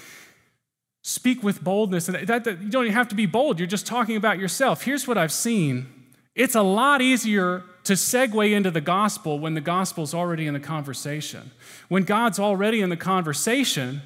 Speak 1.03 1.43
with 1.43 1.65
boldness. 1.65 2.09
And 2.09 2.29
that, 2.29 2.45
that, 2.45 2.61
you 2.61 2.69
don't 2.69 2.85
even 2.85 2.95
have 2.95 3.09
to 3.09 3.15
be 3.15 3.27
bold. 3.27 3.59
You're 3.59 3.67
just 3.67 3.87
talking 3.87 4.17
about 4.17 4.39
yourself. 4.39 4.83
Here's 4.83 5.09
what 5.09 5.17
I've 5.17 5.33
seen. 5.33 5.96
It's 6.37 6.55
a 6.55 6.63
lot 6.63 7.01
easier 7.01 7.65
to 7.85 7.95
segue 7.95 8.53
into 8.53 8.71
the 8.71 8.81
gospel 8.81 9.39
when 9.39 9.55
the 9.55 9.61
gospel's 9.61 10.13
already 10.13 10.47
in 10.47 10.55
the 10.55 10.61
conversation. 10.61 11.51
When 11.89 12.03
God's 12.03 12.39
already 12.39 12.83
in 12.83 12.91
the 12.91 12.97
conversation, 12.97 14.03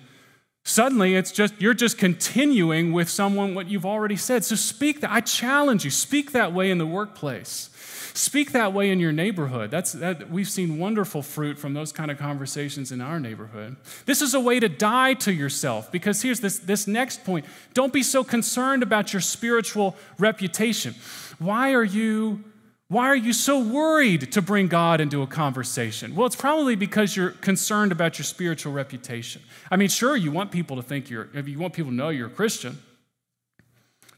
suddenly 0.64 1.16
it's 1.16 1.32
just 1.32 1.54
you're 1.60 1.74
just 1.74 1.98
continuing 1.98 2.92
with 2.92 3.08
someone 3.08 3.54
what 3.54 3.68
you've 3.68 3.86
already 3.86 4.16
said. 4.16 4.44
So 4.44 4.54
speak 4.54 5.00
that 5.00 5.10
I 5.10 5.20
challenge 5.20 5.84
you, 5.84 5.90
speak 5.90 6.30
that 6.32 6.52
way 6.52 6.70
in 6.70 6.78
the 6.78 6.86
workplace. 6.86 7.70
Speak 8.14 8.52
that 8.52 8.72
way 8.72 8.90
in 8.90 9.00
your 9.00 9.12
neighborhood. 9.12 9.70
That's 9.70 9.92
that 9.92 10.30
we've 10.30 10.48
seen 10.48 10.78
wonderful 10.78 11.22
fruit 11.22 11.58
from 11.58 11.74
those 11.74 11.92
kind 11.92 12.10
of 12.10 12.18
conversations 12.18 12.92
in 12.92 13.00
our 13.00 13.20
neighborhood. 13.20 13.76
This 14.04 14.20
is 14.20 14.34
a 14.34 14.40
way 14.40 14.60
to 14.60 14.68
die 14.68 15.14
to 15.14 15.32
yourself 15.32 15.90
because 15.92 16.20
here's 16.22 16.40
this 16.40 16.58
this 16.58 16.86
next 16.86 17.24
point. 17.24 17.46
Don't 17.72 17.92
be 17.92 18.02
so 18.02 18.24
concerned 18.24 18.82
about 18.82 19.12
your 19.12 19.20
spiritual 19.20 19.96
reputation. 20.18 20.94
Why 21.40 21.72
are 21.72 21.84
you 21.84 22.44
why 22.88 23.06
are 23.06 23.16
you 23.16 23.32
so 23.32 23.60
worried 23.62 24.32
to 24.32 24.42
bring 24.42 24.66
God 24.66 25.00
into 25.00 25.22
a 25.22 25.26
conversation? 25.26 26.16
Well, 26.16 26.26
it's 26.26 26.34
probably 26.34 26.74
because 26.74 27.14
you're 27.14 27.30
concerned 27.30 27.92
about 27.92 28.18
your 28.18 28.24
spiritual 28.24 28.72
reputation. 28.72 29.42
I 29.70 29.76
mean, 29.76 29.88
sure, 29.88 30.16
you 30.16 30.32
want 30.32 30.50
people 30.50 30.74
to 30.74 30.82
think 30.82 31.08
you're, 31.08 31.28
you 31.32 31.60
want 31.60 31.72
people 31.72 31.92
to 31.92 31.96
know 31.96 32.08
you're 32.08 32.26
a 32.26 32.30
Christian, 32.30 32.80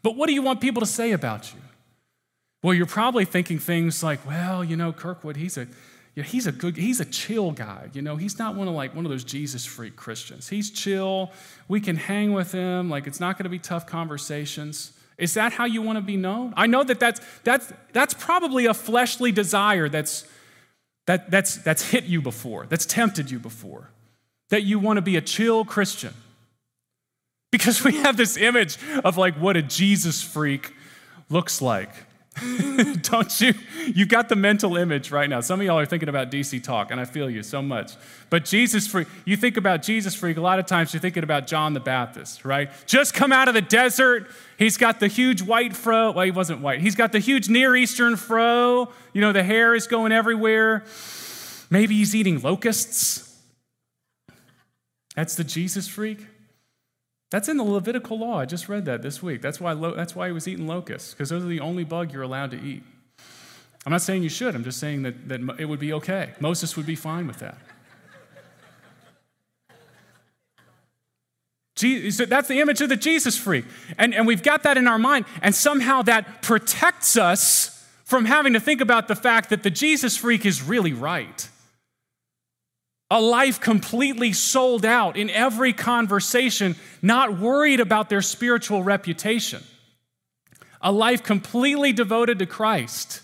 but 0.03 0.17
what 0.17 0.27
do 0.27 0.33
you 0.33 0.41
want 0.41 0.63
people 0.63 0.81
to 0.81 0.87
say 0.87 1.13
about 1.13 1.53
you? 1.53 1.61
Well, 2.63 2.73
you're 2.73 2.87
probably 2.87 3.27
thinking 3.27 3.59
things 3.59 4.03
like, 4.03 4.27
well, 4.27 4.65
you 4.65 4.77
know, 4.77 4.91
Kirkwood, 4.91 5.37
he's 5.37 5.59
a, 5.59 5.67
you 6.15 6.23
know, 6.23 6.29
he's 6.29 6.47
a 6.47 6.53
good, 6.53 6.79
he's 6.79 6.99
a 6.99 7.05
chill 7.05 7.51
guy. 7.51 7.91
You 7.93 8.01
know, 8.01 8.17
he's 8.17 8.39
not 8.39 8.55
one 8.55 8.69
of 8.69 8.75
like 8.75 8.95
one 8.95 9.05
of 9.05 9.11
those 9.11 9.25
Jesus 9.25 9.67
freak 9.67 9.97
Christians. 9.97 10.49
He's 10.49 10.71
chill. 10.71 11.31
We 11.69 11.79
can 11.81 11.97
hang 11.97 12.33
with 12.33 12.53
him. 12.53 12.89
Like 12.89 13.07
it's 13.07 13.21
not 13.21 13.37
going 13.37 13.45
to 13.45 13.51
be 13.51 13.59
tough 13.59 13.87
conversations. 13.87 14.93
Is 15.23 15.35
that 15.35 15.53
how 15.53 15.67
you 15.67 15.83
want 15.83 15.99
to 15.99 16.03
be 16.03 16.17
known? 16.17 16.53
I 16.57 16.67
know 16.67 16.83
that 16.83 16.99
that's, 16.99 17.21
that's, 17.45 17.73
that's 17.93 18.13
probably 18.13 18.67
a 18.67 18.75
fleshly 18.75 19.31
desire 19.31 19.89
that's, 19.89 20.27
that, 21.07 21.31
that's, 21.31 21.59
that's 21.59 21.91
hit 21.91 22.05
you 22.05 22.21
before, 22.21 22.67
that's 22.67 22.85
tempted 22.85 23.31
you 23.31 23.39
before, 23.39 23.91
that 24.51 24.65
you 24.65 24.81
want 24.81 24.97
to 24.97 25.01
be 25.01 25.17
a 25.17 25.21
chill 25.21 25.65
Christian. 25.65 26.13
Because 27.53 27.85
we 27.85 27.99
have 27.99 28.17
this 28.17 28.37
image 28.37 28.79
of 29.05 29.17
like 29.17 29.37
what 29.37 29.57
a 29.57 29.63
Jesus 29.63 30.23
freak 30.23 30.75
looks 31.31 31.63
like. 31.63 31.91
Don't 33.03 33.41
you? 33.41 33.53
You've 33.95 34.09
got 34.09 34.29
the 34.29 34.37
mental 34.37 34.77
image 34.77 35.11
right 35.11 35.29
now. 35.29 35.41
Some 35.41 35.61
of 35.61 35.67
y'all 35.67 35.79
are 35.79 35.85
thinking 35.85 36.09
about 36.09 36.31
DC 36.31 36.63
talk, 36.63 36.91
and 36.91 36.99
I 36.99 37.05
feel 37.05 37.29
you 37.29 37.43
so 37.43 37.61
much. 37.61 37.93
But 38.31 38.47
Jesus 38.47 38.87
freak, 38.87 39.07
you 39.27 39.37
think 39.37 39.59
about 39.59 39.83
Jesus 39.83 40.15
freak, 40.15 40.39
a 40.39 40.41
lot 40.41 40.59
of 40.59 40.65
times 40.65 40.95
you're 40.95 41.01
thinking 41.01 41.25
about 41.25 41.47
John 41.47 41.75
the 41.75 41.81
Baptist, 41.81 42.45
right? 42.45 42.71
Just 42.87 43.13
come 43.13 43.33
out 43.33 43.49
of 43.49 43.55
the 43.55 43.61
desert. 43.61 44.29
He's 44.57 44.79
got 44.79 44.99
the 44.99 45.09
huge 45.09 45.43
white 45.43 45.77
fro. 45.77 46.13
Well, 46.13 46.25
he 46.25 46.31
wasn't 46.31 46.61
white. 46.61 46.81
He's 46.81 46.95
got 46.95 47.13
the 47.13 47.19
huge 47.19 47.51
Near 47.51 47.77
Eastern 47.77 48.17
fro. 48.17 48.89
You 49.13 49.21
know, 49.21 49.33
the 49.33 49.43
hair 49.43 49.75
is 49.75 49.87
going 49.87 50.13
everywhere. 50.13 50.85
Maybe 51.69 51.97
he's 51.97 52.15
eating 52.15 52.41
locusts. 52.41 53.29
That's 55.15 55.35
the 55.35 55.45
Jesus 55.45 55.87
freak. 55.87 56.27
That's 57.33 57.49
in 57.49 57.57
the 57.57 57.65
Levitical 57.65 58.19
law. 58.19 58.41
I 58.41 58.45
just 58.45 58.69
read 58.69 58.85
that 58.85 59.01
this 59.01 59.23
week. 59.23 59.41
That's 59.41 59.59
why, 59.59 59.73
that's 59.73 60.15
why 60.15 60.27
he 60.27 60.35
was 60.35 60.47
eating 60.47 60.67
locusts, 60.67 61.15
because 61.15 61.31
those 61.31 61.43
are 61.43 61.49
the 61.49 61.61
only 61.61 61.83
bug 61.83 62.13
you're 62.13 62.21
allowed 62.21 62.51
to 62.51 62.61
eat. 62.61 62.83
I'm 63.87 63.93
not 63.93 64.03
saying 64.03 64.23
you 64.23 64.29
should, 64.29 64.55
I'm 64.55 64.65
just 64.65 64.79
saying 64.79 65.05
that, 65.05 65.31
that 65.31 65.41
it 65.59 65.65
would 65.65 65.81
be 65.81 65.95
okay. 65.95 66.35
Moses 66.41 66.77
would 66.77 66.85
be 66.85 66.95
fine 66.95 67.27
with 67.27 67.39
that. 67.39 67.57
Jesus, 71.75 72.29
that's 72.29 72.49
the 72.49 72.61
image 72.61 72.83
of 72.83 72.91
the 72.91 72.97
Jesus 72.97 73.39
freak. 73.39 73.65
And, 73.97 74.15
and 74.15 74.27
we've 74.27 74.43
got 74.43 74.63
that 74.65 74.77
in 74.77 74.87
our 74.87 74.99
mind, 74.99 75.25
and 75.41 75.55
somehow 75.55 76.03
that 76.03 76.43
protects 76.43 77.17
us 77.17 77.89
from 78.05 78.27
having 78.27 78.53
to 78.53 78.61
think 78.61 78.83
about 78.83 79.09
the 79.09 79.17
fact 79.17 79.49
that 79.49 79.63
the 79.63 79.71
Jesus 79.71 80.19
freak 80.19 80.45
is 80.45 80.63
really 80.63 80.93
right 80.93 81.49
a 83.13 83.21
life 83.21 83.61
completely 83.61 84.33
sold 84.33 84.87
out 84.87 85.19
in 85.19 85.29
every 85.29 85.75
conversation, 85.75 86.75
not 87.03 87.39
worried 87.39 87.79
about 87.79 88.09
their 88.09 88.23
spiritual 88.23 88.83
reputation. 88.83 89.63
A 90.81 90.91
life 90.91 91.23
completely 91.23 91.93
devoted 91.93 92.39
to 92.39 92.47
Christ 92.47 93.21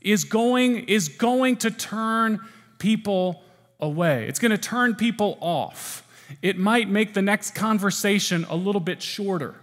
is 0.00 0.24
going, 0.24 0.88
is 0.88 1.08
going 1.08 1.58
to 1.58 1.70
turn 1.70 2.40
people 2.78 3.42
away. 3.78 4.26
It's 4.26 4.38
going 4.38 4.52
to 4.52 4.58
turn 4.58 4.94
people 4.94 5.36
off. 5.42 6.02
It 6.40 6.56
might 6.56 6.88
make 6.88 7.12
the 7.12 7.20
next 7.20 7.54
conversation 7.54 8.46
a 8.48 8.56
little 8.56 8.80
bit 8.80 9.02
shorter. 9.02 9.54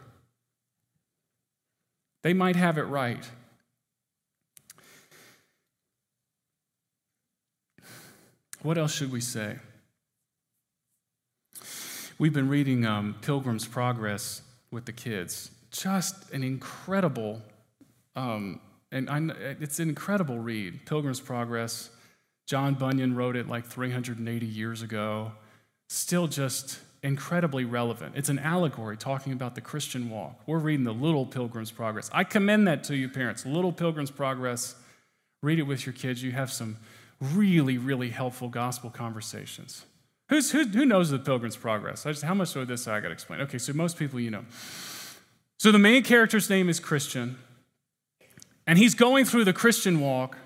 They 2.21 2.33
might 2.35 2.57
have 2.57 2.77
it 2.77 2.83
right. 2.83 3.27
What 8.63 8.77
else 8.77 8.93
should 8.93 9.11
we 9.11 9.21
say? 9.21 9.57
We've 12.17 12.33
been 12.33 12.49
reading 12.49 12.85
um, 12.85 13.15
Pilgrim's 13.21 13.67
Progress 13.67 14.41
with 14.71 14.85
the 14.85 14.91
kids. 14.91 15.51
Just 15.69 16.31
an 16.31 16.43
incredible, 16.43 17.43
um, 18.15 18.59
and 18.91 19.09
I, 19.09 19.19
it's 19.61 19.79
an 19.79 19.89
incredible 19.89 20.39
read. 20.39 20.87
Pilgrim's 20.87 21.19
Progress. 21.19 21.91
John 22.47 22.73
Bunyan 22.73 23.15
wrote 23.15 23.35
it 23.35 23.47
like 23.47 23.65
380 23.65 24.45
years 24.45 24.81
ago. 24.81 25.33
Still 25.89 26.27
just 26.27 26.79
incredibly 27.03 27.65
relevant. 27.65 28.15
It's 28.15 28.29
an 28.29 28.39
allegory 28.39 28.97
talking 28.97 29.33
about 29.33 29.53
the 29.53 29.61
Christian 29.61 30.09
walk. 30.09 30.41
We're 30.47 30.57
reading 30.57 30.85
the 30.85 30.93
Little 30.93 31.25
Pilgrim's 31.27 31.71
Progress. 31.71 32.09
I 32.11 32.23
commend 32.23 32.67
that 32.67 32.83
to 32.85 32.95
you, 32.95 33.07
parents. 33.09 33.45
Little 33.45 33.71
Pilgrim's 33.71 34.11
Progress. 34.11 34.75
Read 35.43 35.59
it 35.59 35.63
with 35.63 35.85
your 35.85 35.93
kids. 35.93 36.23
You 36.23 36.31
have 36.31 36.51
some 36.51 36.77
really, 37.21 37.77
really 37.77 38.09
helpful 38.09 38.49
gospel 38.49 38.89
conversations. 38.89 39.85
Who's, 40.29 40.51
who, 40.51 40.65
who 40.65 40.85
knows 40.85 41.09
the 41.09 41.19
Pilgrim's 41.19 41.55
Progress? 41.55 42.03
Just, 42.03 42.23
how 42.23 42.33
much 42.33 42.55
of 42.55 42.67
this 42.67 42.87
I 42.87 42.99
got 42.99 43.07
to 43.07 43.13
explain? 43.13 43.41
Okay, 43.41 43.57
so 43.57 43.73
most 43.73 43.97
people 43.97 44.19
you 44.19 44.29
know. 44.29 44.45
So 45.57 45.71
the 45.71 45.79
main 45.79 46.03
character's 46.03 46.49
name 46.49 46.69
is 46.69 46.79
Christian, 46.79 47.37
and 48.67 48.77
he's 48.77 48.93
going 48.93 49.25
through 49.25 49.45
the 49.45 49.53
Christian 49.53 49.99
walk, 50.01 50.37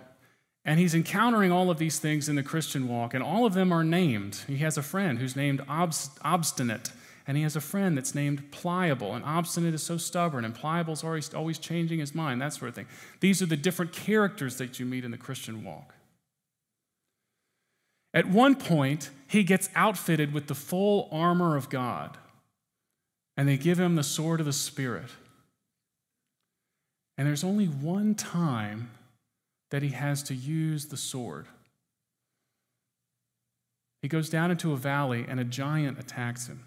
and 0.63 0.79
he's 0.79 0.93
encountering 0.93 1.51
all 1.51 1.71
of 1.71 1.79
these 1.79 1.97
things 1.97 2.29
in 2.29 2.35
the 2.35 2.43
Christian 2.43 2.87
walk, 2.87 3.13
and 3.13 3.23
all 3.23 3.45
of 3.45 3.53
them 3.53 3.71
are 3.71 3.83
named. 3.83 4.43
He 4.47 4.57
has 4.57 4.77
a 4.77 4.83
friend 4.83 5.17
who's 5.17 5.35
named 5.35 5.59
Obst- 5.67 6.17
Obstinate, 6.23 6.91
and 7.25 7.35
he 7.35 7.43
has 7.43 7.55
a 7.55 7.61
friend 7.61 7.97
that's 7.97 8.13
named 8.13 8.51
Pliable, 8.51 9.15
and 9.15 9.25
Obstinate 9.25 9.73
is 9.73 9.81
so 9.81 9.97
stubborn, 9.97 10.45
and 10.45 10.53
Pliable 10.53 10.93
is 10.93 11.03
always, 11.03 11.33
always 11.33 11.57
changing 11.57 11.99
his 11.99 12.13
mind, 12.13 12.39
that 12.41 12.53
sort 12.53 12.69
of 12.69 12.75
thing. 12.75 12.87
These 13.19 13.41
are 13.41 13.47
the 13.47 13.57
different 13.57 13.91
characters 13.91 14.57
that 14.57 14.79
you 14.79 14.85
meet 14.85 15.03
in 15.03 15.09
the 15.11 15.17
Christian 15.17 15.63
walk. 15.63 15.95
At 18.13 18.27
one 18.27 18.55
point, 18.55 19.09
he 19.27 19.43
gets 19.43 19.69
outfitted 19.75 20.33
with 20.33 20.47
the 20.47 20.55
full 20.55 21.07
armor 21.11 21.55
of 21.55 21.69
God, 21.69 22.17
and 23.37 23.47
they 23.47 23.57
give 23.57 23.79
him 23.79 23.95
the 23.95 24.03
sword 24.03 24.39
of 24.39 24.45
the 24.45 24.53
Spirit. 24.53 25.09
And 27.17 27.27
there's 27.27 27.43
only 27.43 27.67
one 27.67 28.15
time 28.15 28.89
that 29.69 29.81
he 29.81 29.89
has 29.89 30.23
to 30.23 30.35
use 30.35 30.87
the 30.87 30.97
sword. 30.97 31.47
He 34.01 34.07
goes 34.07 34.29
down 34.29 34.51
into 34.51 34.73
a 34.73 34.77
valley, 34.77 35.25
and 35.27 35.39
a 35.39 35.45
giant 35.45 35.99
attacks 35.99 36.47
him. 36.47 36.65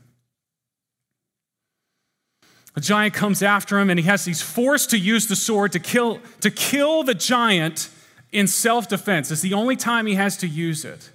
A 2.76 2.80
giant 2.80 3.14
comes 3.14 3.42
after 3.42 3.78
him, 3.78 3.90
and 3.90 3.98
he 3.98 4.06
has 4.06 4.24
he's 4.24 4.42
forced 4.42 4.90
to 4.90 4.98
use 4.98 5.26
the 5.26 5.36
sword 5.36 5.72
to 5.72 5.78
kill, 5.78 6.20
to 6.40 6.50
kill 6.50 7.02
the 7.02 7.14
giant 7.14 7.88
in 8.32 8.46
self 8.46 8.88
defense. 8.88 9.30
It's 9.30 9.42
the 9.42 9.54
only 9.54 9.76
time 9.76 10.06
he 10.06 10.14
has 10.14 10.36
to 10.38 10.48
use 10.48 10.84
it. 10.84 11.10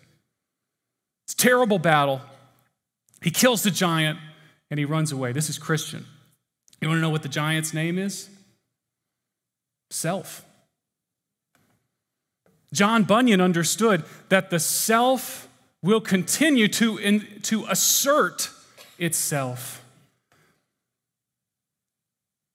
It's 1.29 1.35
a 1.35 1.47
terrible 1.47 1.77
battle. 1.77 2.21
He 3.21 3.29
kills 3.29 3.61
the 3.61 3.69
giant 3.69 4.17
and 4.71 4.79
he 4.79 4.85
runs 4.85 5.11
away. 5.11 5.31
This 5.31 5.47
is 5.47 5.59
Christian. 5.59 6.07
You 6.81 6.87
want 6.87 6.97
to 6.97 7.01
know 7.03 7.11
what 7.11 7.21
the 7.21 7.29
giant's 7.29 7.71
name 7.71 7.99
is? 7.99 8.31
Self. 9.91 10.43
John 12.73 13.03
Bunyan 13.03 13.41
understood 13.41 14.05
that 14.29 14.49
the 14.49 14.59
self 14.59 15.47
will 15.83 16.01
continue 16.01 16.67
to, 16.67 16.97
in, 16.97 17.27
to 17.43 17.63
assert 17.69 18.49
itself 18.97 19.85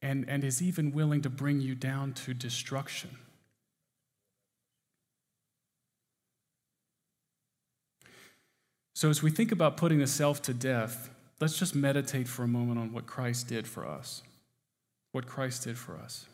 and, 0.02 0.28
and 0.28 0.42
is 0.42 0.60
even 0.60 0.90
willing 0.90 1.22
to 1.22 1.30
bring 1.30 1.60
you 1.60 1.76
down 1.76 2.12
to 2.12 2.34
destruction. 2.34 3.18
So, 8.94 9.10
as 9.10 9.22
we 9.22 9.30
think 9.30 9.50
about 9.50 9.76
putting 9.76 9.98
the 9.98 10.06
self 10.06 10.40
to 10.42 10.54
death, 10.54 11.10
let's 11.40 11.58
just 11.58 11.74
meditate 11.74 12.28
for 12.28 12.44
a 12.44 12.48
moment 12.48 12.78
on 12.78 12.92
what 12.92 13.06
Christ 13.06 13.48
did 13.48 13.66
for 13.66 13.86
us. 13.86 14.22
What 15.10 15.26
Christ 15.26 15.64
did 15.64 15.76
for 15.76 15.96
us. 15.96 16.26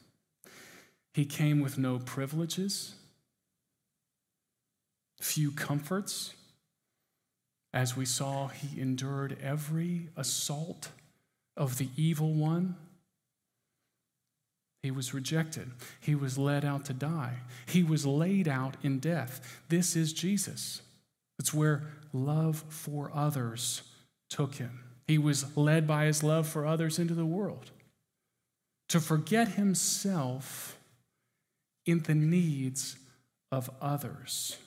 He 1.15 1.25
came 1.25 1.61
with 1.61 1.79
no 1.79 1.99
privileges, 1.99 2.95
few 5.21 5.51
comforts. 5.51 6.35
As 7.73 7.97
we 7.97 8.05
saw, 8.05 8.49
he 8.49 8.81
endured 8.81 9.39
every 9.41 10.09
assault 10.17 10.91
of 11.57 11.79
the 11.79 11.89
evil 11.97 12.35
one. 12.35 12.77
He 14.83 14.91
was 14.91 15.15
rejected. 15.15 15.71
He 16.01 16.15
was 16.15 16.37
led 16.37 16.65
out 16.65 16.85
to 16.87 16.93
die. 16.93 17.37
He 17.67 17.83
was 17.83 18.05
laid 18.07 18.49
out 18.49 18.77
in 18.83 18.99
death. 18.99 19.61
This 19.69 19.95
is 19.95 20.13
Jesus. 20.13 20.83
It's 21.41 21.55
where 21.55 21.85
love 22.13 22.67
for 22.69 23.11
others 23.15 23.81
took 24.29 24.57
him. 24.57 24.85
He 25.07 25.17
was 25.17 25.57
led 25.57 25.87
by 25.87 26.05
his 26.05 26.23
love 26.23 26.47
for 26.47 26.67
others 26.67 26.99
into 26.99 27.15
the 27.15 27.25
world. 27.25 27.71
To 28.91 29.01
forget 29.01 29.49
himself 29.49 30.79
in 31.87 32.01
the 32.01 32.15
needs 32.15 32.97
of 33.51 33.71
others. 33.81 34.59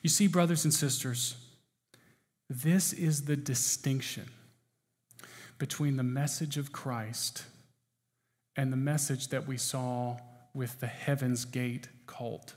You 0.00 0.10
see, 0.10 0.28
brothers 0.28 0.64
and 0.64 0.72
sisters, 0.72 1.34
this 2.48 2.92
is 2.92 3.24
the 3.24 3.36
distinction 3.36 4.30
between 5.58 5.96
the 5.96 6.04
message 6.04 6.56
of 6.56 6.70
Christ 6.70 7.42
and 8.54 8.72
the 8.72 8.76
message 8.76 9.28
that 9.28 9.48
we 9.48 9.56
saw 9.56 10.18
with 10.54 10.78
the 10.78 10.86
Heaven's 10.86 11.44
Gate 11.44 11.88
cult. 12.06 12.54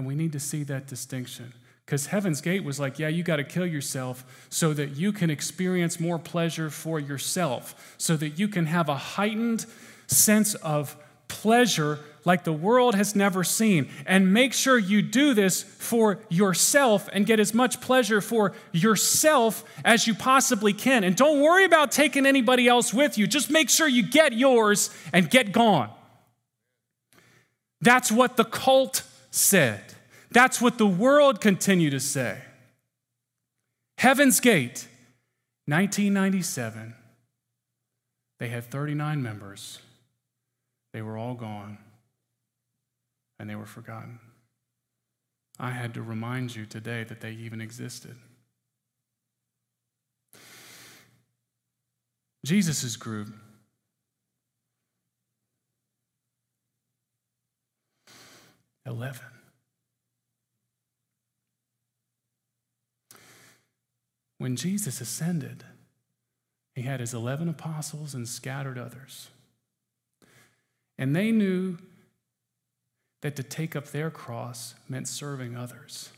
And 0.00 0.06
we 0.06 0.14
need 0.14 0.32
to 0.32 0.40
see 0.40 0.62
that 0.62 0.86
distinction. 0.86 1.52
Because 1.84 2.06
Heaven's 2.06 2.40
Gate 2.40 2.64
was 2.64 2.80
like, 2.80 2.98
yeah, 2.98 3.08
you 3.08 3.22
got 3.22 3.36
to 3.36 3.44
kill 3.44 3.66
yourself 3.66 4.24
so 4.48 4.72
that 4.72 4.96
you 4.96 5.12
can 5.12 5.28
experience 5.28 6.00
more 6.00 6.18
pleasure 6.18 6.70
for 6.70 6.98
yourself, 6.98 7.94
so 7.98 8.16
that 8.16 8.38
you 8.38 8.48
can 8.48 8.64
have 8.64 8.88
a 8.88 8.96
heightened 8.96 9.66
sense 10.06 10.54
of 10.54 10.96
pleasure 11.28 11.98
like 12.24 12.44
the 12.44 12.52
world 12.52 12.94
has 12.94 13.14
never 13.14 13.44
seen. 13.44 13.90
And 14.06 14.32
make 14.32 14.54
sure 14.54 14.78
you 14.78 15.02
do 15.02 15.34
this 15.34 15.62
for 15.62 16.18
yourself 16.30 17.06
and 17.12 17.26
get 17.26 17.38
as 17.38 17.52
much 17.52 17.82
pleasure 17.82 18.22
for 18.22 18.54
yourself 18.72 19.64
as 19.84 20.06
you 20.06 20.14
possibly 20.14 20.72
can. 20.72 21.04
And 21.04 21.14
don't 21.14 21.42
worry 21.42 21.66
about 21.66 21.92
taking 21.92 22.24
anybody 22.24 22.68
else 22.68 22.94
with 22.94 23.18
you. 23.18 23.26
Just 23.26 23.50
make 23.50 23.68
sure 23.68 23.86
you 23.86 24.02
get 24.02 24.32
yours 24.32 24.88
and 25.12 25.28
get 25.28 25.52
gone. 25.52 25.90
That's 27.82 28.10
what 28.10 28.38
the 28.38 28.44
cult 28.44 29.02
said. 29.30 29.94
That's 30.30 30.60
what 30.60 30.78
the 30.78 30.86
world 30.86 31.40
continued 31.40 31.90
to 31.90 32.00
say. 32.00 32.38
Heaven's 33.98 34.40
Gate, 34.40 34.88
1997. 35.66 36.94
They 38.38 38.48
had 38.48 38.64
39 38.64 39.22
members. 39.22 39.80
They 40.92 41.02
were 41.02 41.18
all 41.18 41.34
gone, 41.34 41.78
and 43.38 43.48
they 43.48 43.54
were 43.54 43.66
forgotten. 43.66 44.18
I 45.58 45.70
had 45.72 45.94
to 45.94 46.02
remind 46.02 46.56
you 46.56 46.64
today 46.64 47.04
that 47.04 47.20
they 47.20 47.32
even 47.32 47.60
existed. 47.60 48.16
Jesus' 52.44 52.96
group. 52.96 53.28
Eleven. 58.86 59.26
When 64.38 64.56
Jesus 64.56 65.00
ascended, 65.02 65.64
he 66.74 66.82
had 66.82 67.00
his 67.00 67.12
11 67.12 67.48
apostles 67.48 68.14
and 68.14 68.26
scattered 68.26 68.78
others. 68.78 69.28
And 70.96 71.14
they 71.14 71.30
knew 71.30 71.76
that 73.20 73.36
to 73.36 73.42
take 73.42 73.76
up 73.76 73.88
their 73.88 74.10
cross 74.10 74.74
meant 74.88 75.08
serving 75.08 75.56
others. 75.56 76.08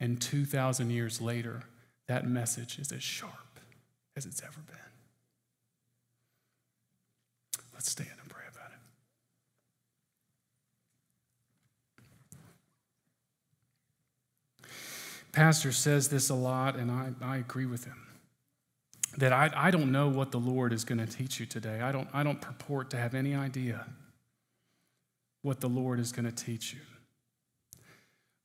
And 0.00 0.20
2,000 0.20 0.90
years 0.90 1.20
later, 1.20 1.62
that 2.08 2.26
message 2.26 2.78
is 2.78 2.90
as 2.90 3.02
sharp 3.02 3.60
as 4.16 4.26
it's 4.26 4.42
ever 4.42 4.60
been. 4.66 4.76
Let's 7.72 7.90
stand 7.90 8.10
and 8.20 8.28
pray 8.28 8.44
about 8.50 8.70
it. 8.72 8.78
Pastor 15.34 15.72
says 15.72 16.08
this 16.08 16.30
a 16.30 16.34
lot, 16.34 16.76
and 16.76 16.92
I, 16.92 17.10
I 17.20 17.38
agree 17.38 17.66
with 17.66 17.84
him 17.84 18.06
that 19.18 19.32
I, 19.32 19.50
I 19.54 19.70
don't 19.72 19.90
know 19.90 20.08
what 20.08 20.30
the 20.30 20.38
Lord 20.38 20.72
is 20.72 20.84
going 20.84 21.04
to 21.04 21.06
teach 21.06 21.40
you 21.40 21.46
today. 21.46 21.80
I 21.80 21.90
don't, 21.90 22.08
I 22.12 22.22
don't 22.22 22.40
purport 22.40 22.90
to 22.90 22.96
have 22.96 23.14
any 23.14 23.34
idea 23.34 23.84
what 25.42 25.60
the 25.60 25.68
Lord 25.68 25.98
is 25.98 26.12
going 26.12 26.24
to 26.24 26.32
teach 26.32 26.72
you. 26.72 26.80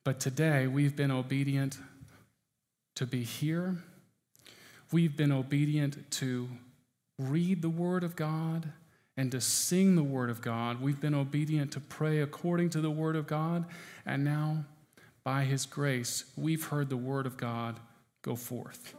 But 0.04 0.18
today, 0.18 0.66
we've 0.66 0.96
been 0.96 1.12
obedient 1.12 1.78
to 2.96 3.06
be 3.06 3.22
here. 3.22 3.76
We've 4.90 5.16
been 5.16 5.32
obedient 5.32 6.10
to 6.12 6.48
read 7.18 7.62
the 7.62 7.70
Word 7.70 8.02
of 8.02 8.16
God 8.16 8.72
and 9.16 9.30
to 9.30 9.40
sing 9.40 9.94
the 9.94 10.02
Word 10.02 10.28
of 10.28 10.40
God. 10.40 10.80
We've 10.80 11.00
been 11.00 11.14
obedient 11.14 11.70
to 11.72 11.80
pray 11.80 12.20
according 12.20 12.70
to 12.70 12.80
the 12.80 12.90
Word 12.90 13.14
of 13.14 13.28
God. 13.28 13.66
And 14.04 14.24
now, 14.24 14.64
by 15.24 15.44
His 15.44 15.66
grace, 15.66 16.24
we've 16.36 16.64
heard 16.66 16.88
the 16.88 16.96
Word 16.96 17.26
of 17.26 17.36
God 17.36 17.78
go 18.22 18.36
forth. 18.36 18.94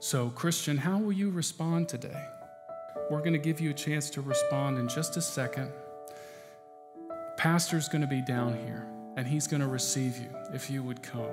So, 0.00 0.30
Christian, 0.30 0.76
how 0.78 0.98
will 0.98 1.12
you 1.12 1.30
respond 1.30 1.88
today? 1.88 2.24
We're 3.10 3.20
going 3.20 3.32
to 3.32 3.38
give 3.38 3.60
you 3.60 3.70
a 3.70 3.74
chance 3.74 4.10
to 4.10 4.20
respond 4.20 4.78
in 4.78 4.88
just 4.88 5.16
a 5.16 5.20
second. 5.20 5.72
Pastor's 7.36 7.88
going 7.88 8.02
to 8.02 8.08
be 8.08 8.22
down 8.22 8.56
here, 8.64 8.86
and 9.16 9.26
he's 9.26 9.46
going 9.46 9.60
to 9.60 9.66
receive 9.66 10.16
you 10.18 10.28
if 10.52 10.70
you 10.70 10.82
would 10.82 11.02
come. 11.02 11.30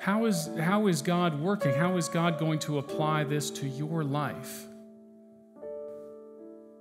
How 0.00 0.26
is, 0.26 0.48
how 0.60 0.86
is 0.86 1.02
God 1.02 1.40
working? 1.40 1.74
How 1.74 1.96
is 1.96 2.08
God 2.08 2.38
going 2.38 2.60
to 2.60 2.78
apply 2.78 3.24
this 3.24 3.50
to 3.50 3.66
your 3.66 4.04
life? 4.04 4.66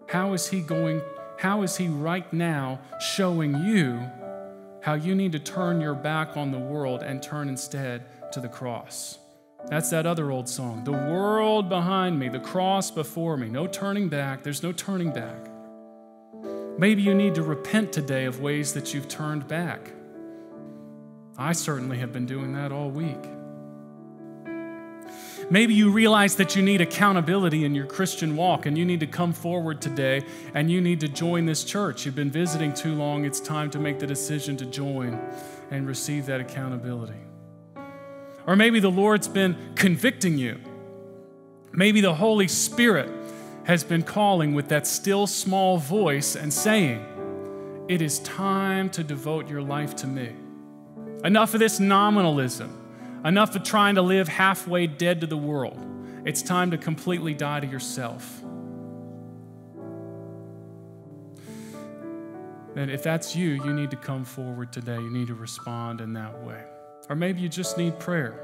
How 0.08 0.34
is 0.34 0.48
He 0.48 0.62
going, 0.62 1.02
how 1.38 1.64
is 1.64 1.78
He 1.78 1.88
right 1.88 2.32
now 2.32 2.80
showing 3.00 3.56
you 3.66 4.00
how 4.86 4.94
you 4.94 5.16
need 5.16 5.32
to 5.32 5.40
turn 5.40 5.82
your 5.82 5.96
back 5.96 6.38
on 6.38 6.52
the 6.52 6.60
world 6.60 7.02
and 7.02 7.22
turn 7.22 7.50
instead 7.50 8.04
to 8.32 8.40
the 8.40 8.48
cross. 8.48 9.18
That's 9.68 9.90
that 9.90 10.06
other 10.06 10.30
old 10.30 10.48
song. 10.48 10.84
The 10.84 10.92
world 10.92 11.70
behind 11.70 12.20
me, 12.20 12.30
the 12.30 12.40
cross 12.40 12.92
before 12.92 13.36
me. 13.36 13.50
No 13.50 13.66
turning 13.66 14.10
back. 14.10 14.44
There's 14.44 14.62
no 14.62 14.72
turning 14.72 15.12
back. 15.12 15.50
Maybe 16.78 17.02
you 17.02 17.16
need 17.16 17.34
to 17.34 17.42
repent 17.42 17.94
today 17.94 18.26
of 18.26 18.42
ways 18.42 18.74
that 18.74 18.94
you've 18.94 19.08
turned 19.08 19.48
back. 19.48 19.92
I 21.36 21.54
certainly 21.54 21.98
have 21.98 22.14
been 22.14 22.28
doing 22.28 22.54
that 22.54 22.72
all 22.72 22.92
week. 22.92 23.35
Maybe 25.50 25.76
you 25.76 25.92
realize 25.92 26.36
that 26.38 26.56
you 26.56 26.64
need 26.64 26.82
accountability 26.82 27.66
in 27.66 27.76
your 27.76 27.86
Christian 27.86 28.36
walk 28.36 28.66
and 28.66 28.76
you 28.76 28.84
need 28.84 29.00
to 29.02 29.08
come 29.08 29.32
forward 29.32 29.80
today 29.80 30.24
and 30.56 30.72
you 30.72 30.82
need 30.82 31.00
to 31.02 31.08
join 31.08 31.46
this 31.46 31.64
church. 31.64 32.06
You've 32.06 32.16
been 32.16 32.32
visiting 32.32 32.74
too 32.74 32.96
long. 32.96 33.26
It's 33.26 33.40
time 33.40 33.70
to 33.72 33.80
make 33.80 34.00
the 34.00 34.08
decision 34.08 34.58
to 34.58 34.66
join 34.66 35.20
and 35.70 35.88
receive 35.88 36.26
that 36.26 36.42
accountability. 36.42 37.20
Or 38.48 38.56
maybe 38.56 38.80
the 38.80 38.90
Lord's 38.90 39.28
been 39.28 39.56
convicting 39.76 40.38
you. 40.38 40.60
Maybe 41.72 42.02
the 42.02 42.16
Holy 42.16 42.48
Spirit 42.48 43.10
has 43.66 43.84
been 43.84 44.04
calling 44.04 44.54
with 44.54 44.70
that 44.70 44.88
still 44.88 45.28
small 45.28 45.78
voice 45.78 46.36
and 46.36 46.52
saying, 46.52 47.04
It 47.88 48.02
is 48.02 48.20
time 48.20 48.90
to 48.92 49.04
devote 49.04 49.50
your 49.50 49.62
life 49.62 49.96
to 49.98 50.08
me. 50.08 50.36
Enough 51.24 51.54
of 51.54 51.60
this 51.60 51.80
nominalism. 51.80 52.85
Enough 53.26 53.56
of 53.56 53.64
trying 53.64 53.96
to 53.96 54.04
live 54.04 54.28
halfway 54.28 54.86
dead 54.86 55.22
to 55.22 55.28
the 55.28 55.36
world. 55.36 55.84
It's 56.26 56.44
time 56.44 56.70
to 56.72 56.78
completely 56.78 57.34
die 57.34 57.60
to 57.60 57.66
yourself. 57.66 58.44
And 62.76 62.92
if 62.92 63.02
that's 63.02 63.36
you, 63.36 63.64
you 63.64 63.74
need 63.74 63.90
to 63.92 63.98
come 63.98 64.26
forward 64.26 64.72
today. 64.72 64.98
You 64.98 65.10
need 65.10 65.28
to 65.28 65.34
respond 65.34 66.02
in 66.02 66.14
that 66.14 66.44
way. 66.44 66.62
Or 67.10 67.16
maybe 67.16 67.42
you 67.42 67.50
just 67.50 67.80
need 67.80 68.00
prayer. 68.00 68.40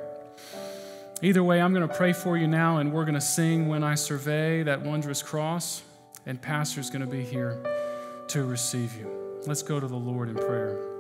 Either 1.22 1.44
way, 1.44 1.62
I'm 1.62 1.74
going 1.76 1.88
to 1.88 1.96
pray 1.96 2.14
for 2.14 2.36
you 2.36 2.48
now, 2.48 2.78
and 2.78 2.92
we're 2.92 3.06
going 3.06 3.14
to 3.14 3.22
sing 3.22 3.68
When 3.68 3.84
I 3.84 3.94
Survey 3.94 4.64
That 4.64 4.82
Wondrous 4.82 5.22
Cross, 5.22 5.84
and 6.26 6.42
Pastor's 6.42 6.90
going 6.90 7.02
to 7.02 7.08
be 7.08 7.24
here 7.24 7.64
to 8.30 8.44
receive 8.44 8.96
you. 8.98 9.40
Let's 9.46 9.62
go 9.62 9.80
to 9.80 9.88
the 9.88 9.96
Lord 9.96 10.30
in 10.30 10.36
prayer. 10.36 10.91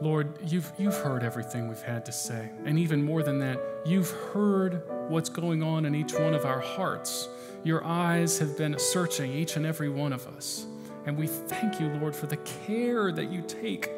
Lord, 0.00 0.38
you've, 0.44 0.70
you've 0.78 0.96
heard 0.96 1.22
everything 1.22 1.68
we've 1.68 1.80
had 1.80 2.04
to 2.06 2.12
say. 2.12 2.50
And 2.64 2.78
even 2.78 3.02
more 3.02 3.22
than 3.22 3.38
that, 3.38 3.58
you've 3.86 4.10
heard 4.10 4.82
what's 5.08 5.30
going 5.30 5.62
on 5.62 5.86
in 5.86 5.94
each 5.94 6.12
one 6.12 6.34
of 6.34 6.44
our 6.44 6.60
hearts. 6.60 7.28
Your 7.64 7.82
eyes 7.84 8.38
have 8.38 8.58
been 8.58 8.78
searching 8.78 9.32
each 9.32 9.56
and 9.56 9.64
every 9.64 9.88
one 9.88 10.12
of 10.12 10.26
us. 10.28 10.66
And 11.06 11.16
we 11.16 11.26
thank 11.26 11.80
you, 11.80 11.88
Lord, 11.88 12.14
for 12.14 12.26
the 12.26 12.36
care 12.36 13.10
that 13.10 13.30
you 13.30 13.40
take, 13.42 13.88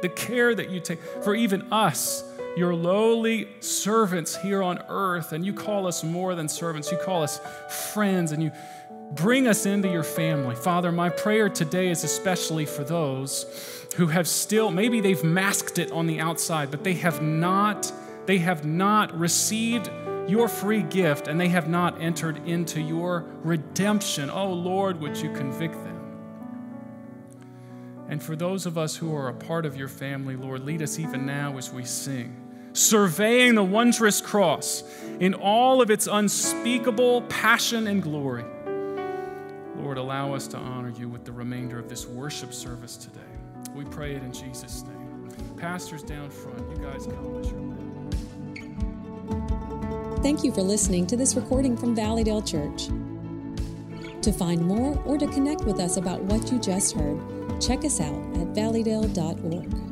the 0.00 0.08
care 0.08 0.54
that 0.54 0.70
you 0.70 0.80
take 0.80 1.00
for 1.24 1.34
even 1.34 1.72
us, 1.72 2.22
your 2.56 2.74
lowly 2.74 3.48
servants 3.60 4.36
here 4.36 4.62
on 4.62 4.78
earth. 4.88 5.32
And 5.32 5.44
you 5.44 5.52
call 5.52 5.86
us 5.86 6.04
more 6.04 6.34
than 6.36 6.48
servants, 6.48 6.92
you 6.92 6.98
call 6.98 7.22
us 7.22 7.40
friends, 7.92 8.30
and 8.30 8.42
you 8.42 8.52
bring 9.12 9.48
us 9.48 9.66
into 9.66 9.88
your 9.88 10.04
family. 10.04 10.54
Father, 10.54 10.92
my 10.92 11.08
prayer 11.08 11.48
today 11.48 11.88
is 11.88 12.04
especially 12.04 12.66
for 12.66 12.84
those 12.84 13.77
who 13.96 14.06
have 14.06 14.28
still, 14.28 14.70
maybe 14.70 15.00
they've 15.00 15.24
masked 15.24 15.78
it 15.78 15.90
on 15.92 16.06
the 16.06 16.20
outside, 16.20 16.70
but 16.70 16.84
they 16.84 16.94
have 16.94 17.22
not, 17.22 17.92
they 18.26 18.38
have 18.38 18.64
not 18.64 19.18
received 19.18 19.90
your 20.28 20.48
free 20.48 20.82
gift 20.82 21.26
and 21.26 21.40
they 21.40 21.48
have 21.48 21.68
not 21.68 22.00
entered 22.00 22.46
into 22.46 22.80
your 22.80 23.24
redemption. 23.42 24.30
Oh 24.30 24.52
Lord, 24.52 25.00
would 25.00 25.16
you 25.16 25.32
convict 25.32 25.74
them? 25.74 25.94
And 28.08 28.22
for 28.22 28.36
those 28.36 28.66
of 28.66 28.78
us 28.78 28.96
who 28.96 29.14
are 29.14 29.28
a 29.28 29.34
part 29.34 29.66
of 29.66 29.76
your 29.76 29.88
family, 29.88 30.36
Lord, 30.36 30.64
lead 30.64 30.82
us 30.82 30.98
even 30.98 31.26
now 31.26 31.56
as 31.56 31.72
we 31.72 31.84
sing 31.84 32.44
surveying 32.78 33.54
the 33.54 33.64
wondrous 33.64 34.20
cross 34.20 34.84
in 35.20 35.34
all 35.34 35.82
of 35.82 35.90
its 35.90 36.06
unspeakable 36.06 37.22
passion 37.22 37.86
and 37.86 38.02
glory. 38.02 38.44
Lord, 39.76 39.98
allow 39.98 40.34
us 40.34 40.46
to 40.48 40.56
honor 40.56 40.90
you 40.90 41.08
with 41.08 41.24
the 41.24 41.32
remainder 41.32 41.78
of 41.78 41.88
this 41.88 42.06
worship 42.06 42.52
service 42.52 42.96
today. 42.96 43.20
We 43.74 43.84
pray 43.84 44.14
it 44.14 44.22
in 44.22 44.32
Jesus' 44.32 44.84
name. 44.84 45.28
Pastors 45.56 46.02
down 46.02 46.30
front, 46.30 46.58
you 46.70 46.76
guys 46.84 47.06
come 47.06 47.40
as 47.40 47.50
your 47.50 47.68
Thank 50.22 50.42
you 50.42 50.52
for 50.52 50.62
listening 50.62 51.06
to 51.06 51.16
this 51.16 51.36
recording 51.36 51.76
from 51.76 51.94
Valleydale 51.94 52.42
Church. 52.42 52.88
To 54.22 54.32
find 54.32 54.60
more 54.60 55.00
or 55.04 55.16
to 55.16 55.26
connect 55.28 55.62
with 55.62 55.78
us 55.78 55.96
about 55.96 56.22
what 56.24 56.50
you 56.50 56.58
just 56.58 56.94
heard, 56.94 57.18
check 57.60 57.84
us 57.84 58.00
out 58.00 58.14
at 58.36 58.52
valleydale.org. 58.52 59.87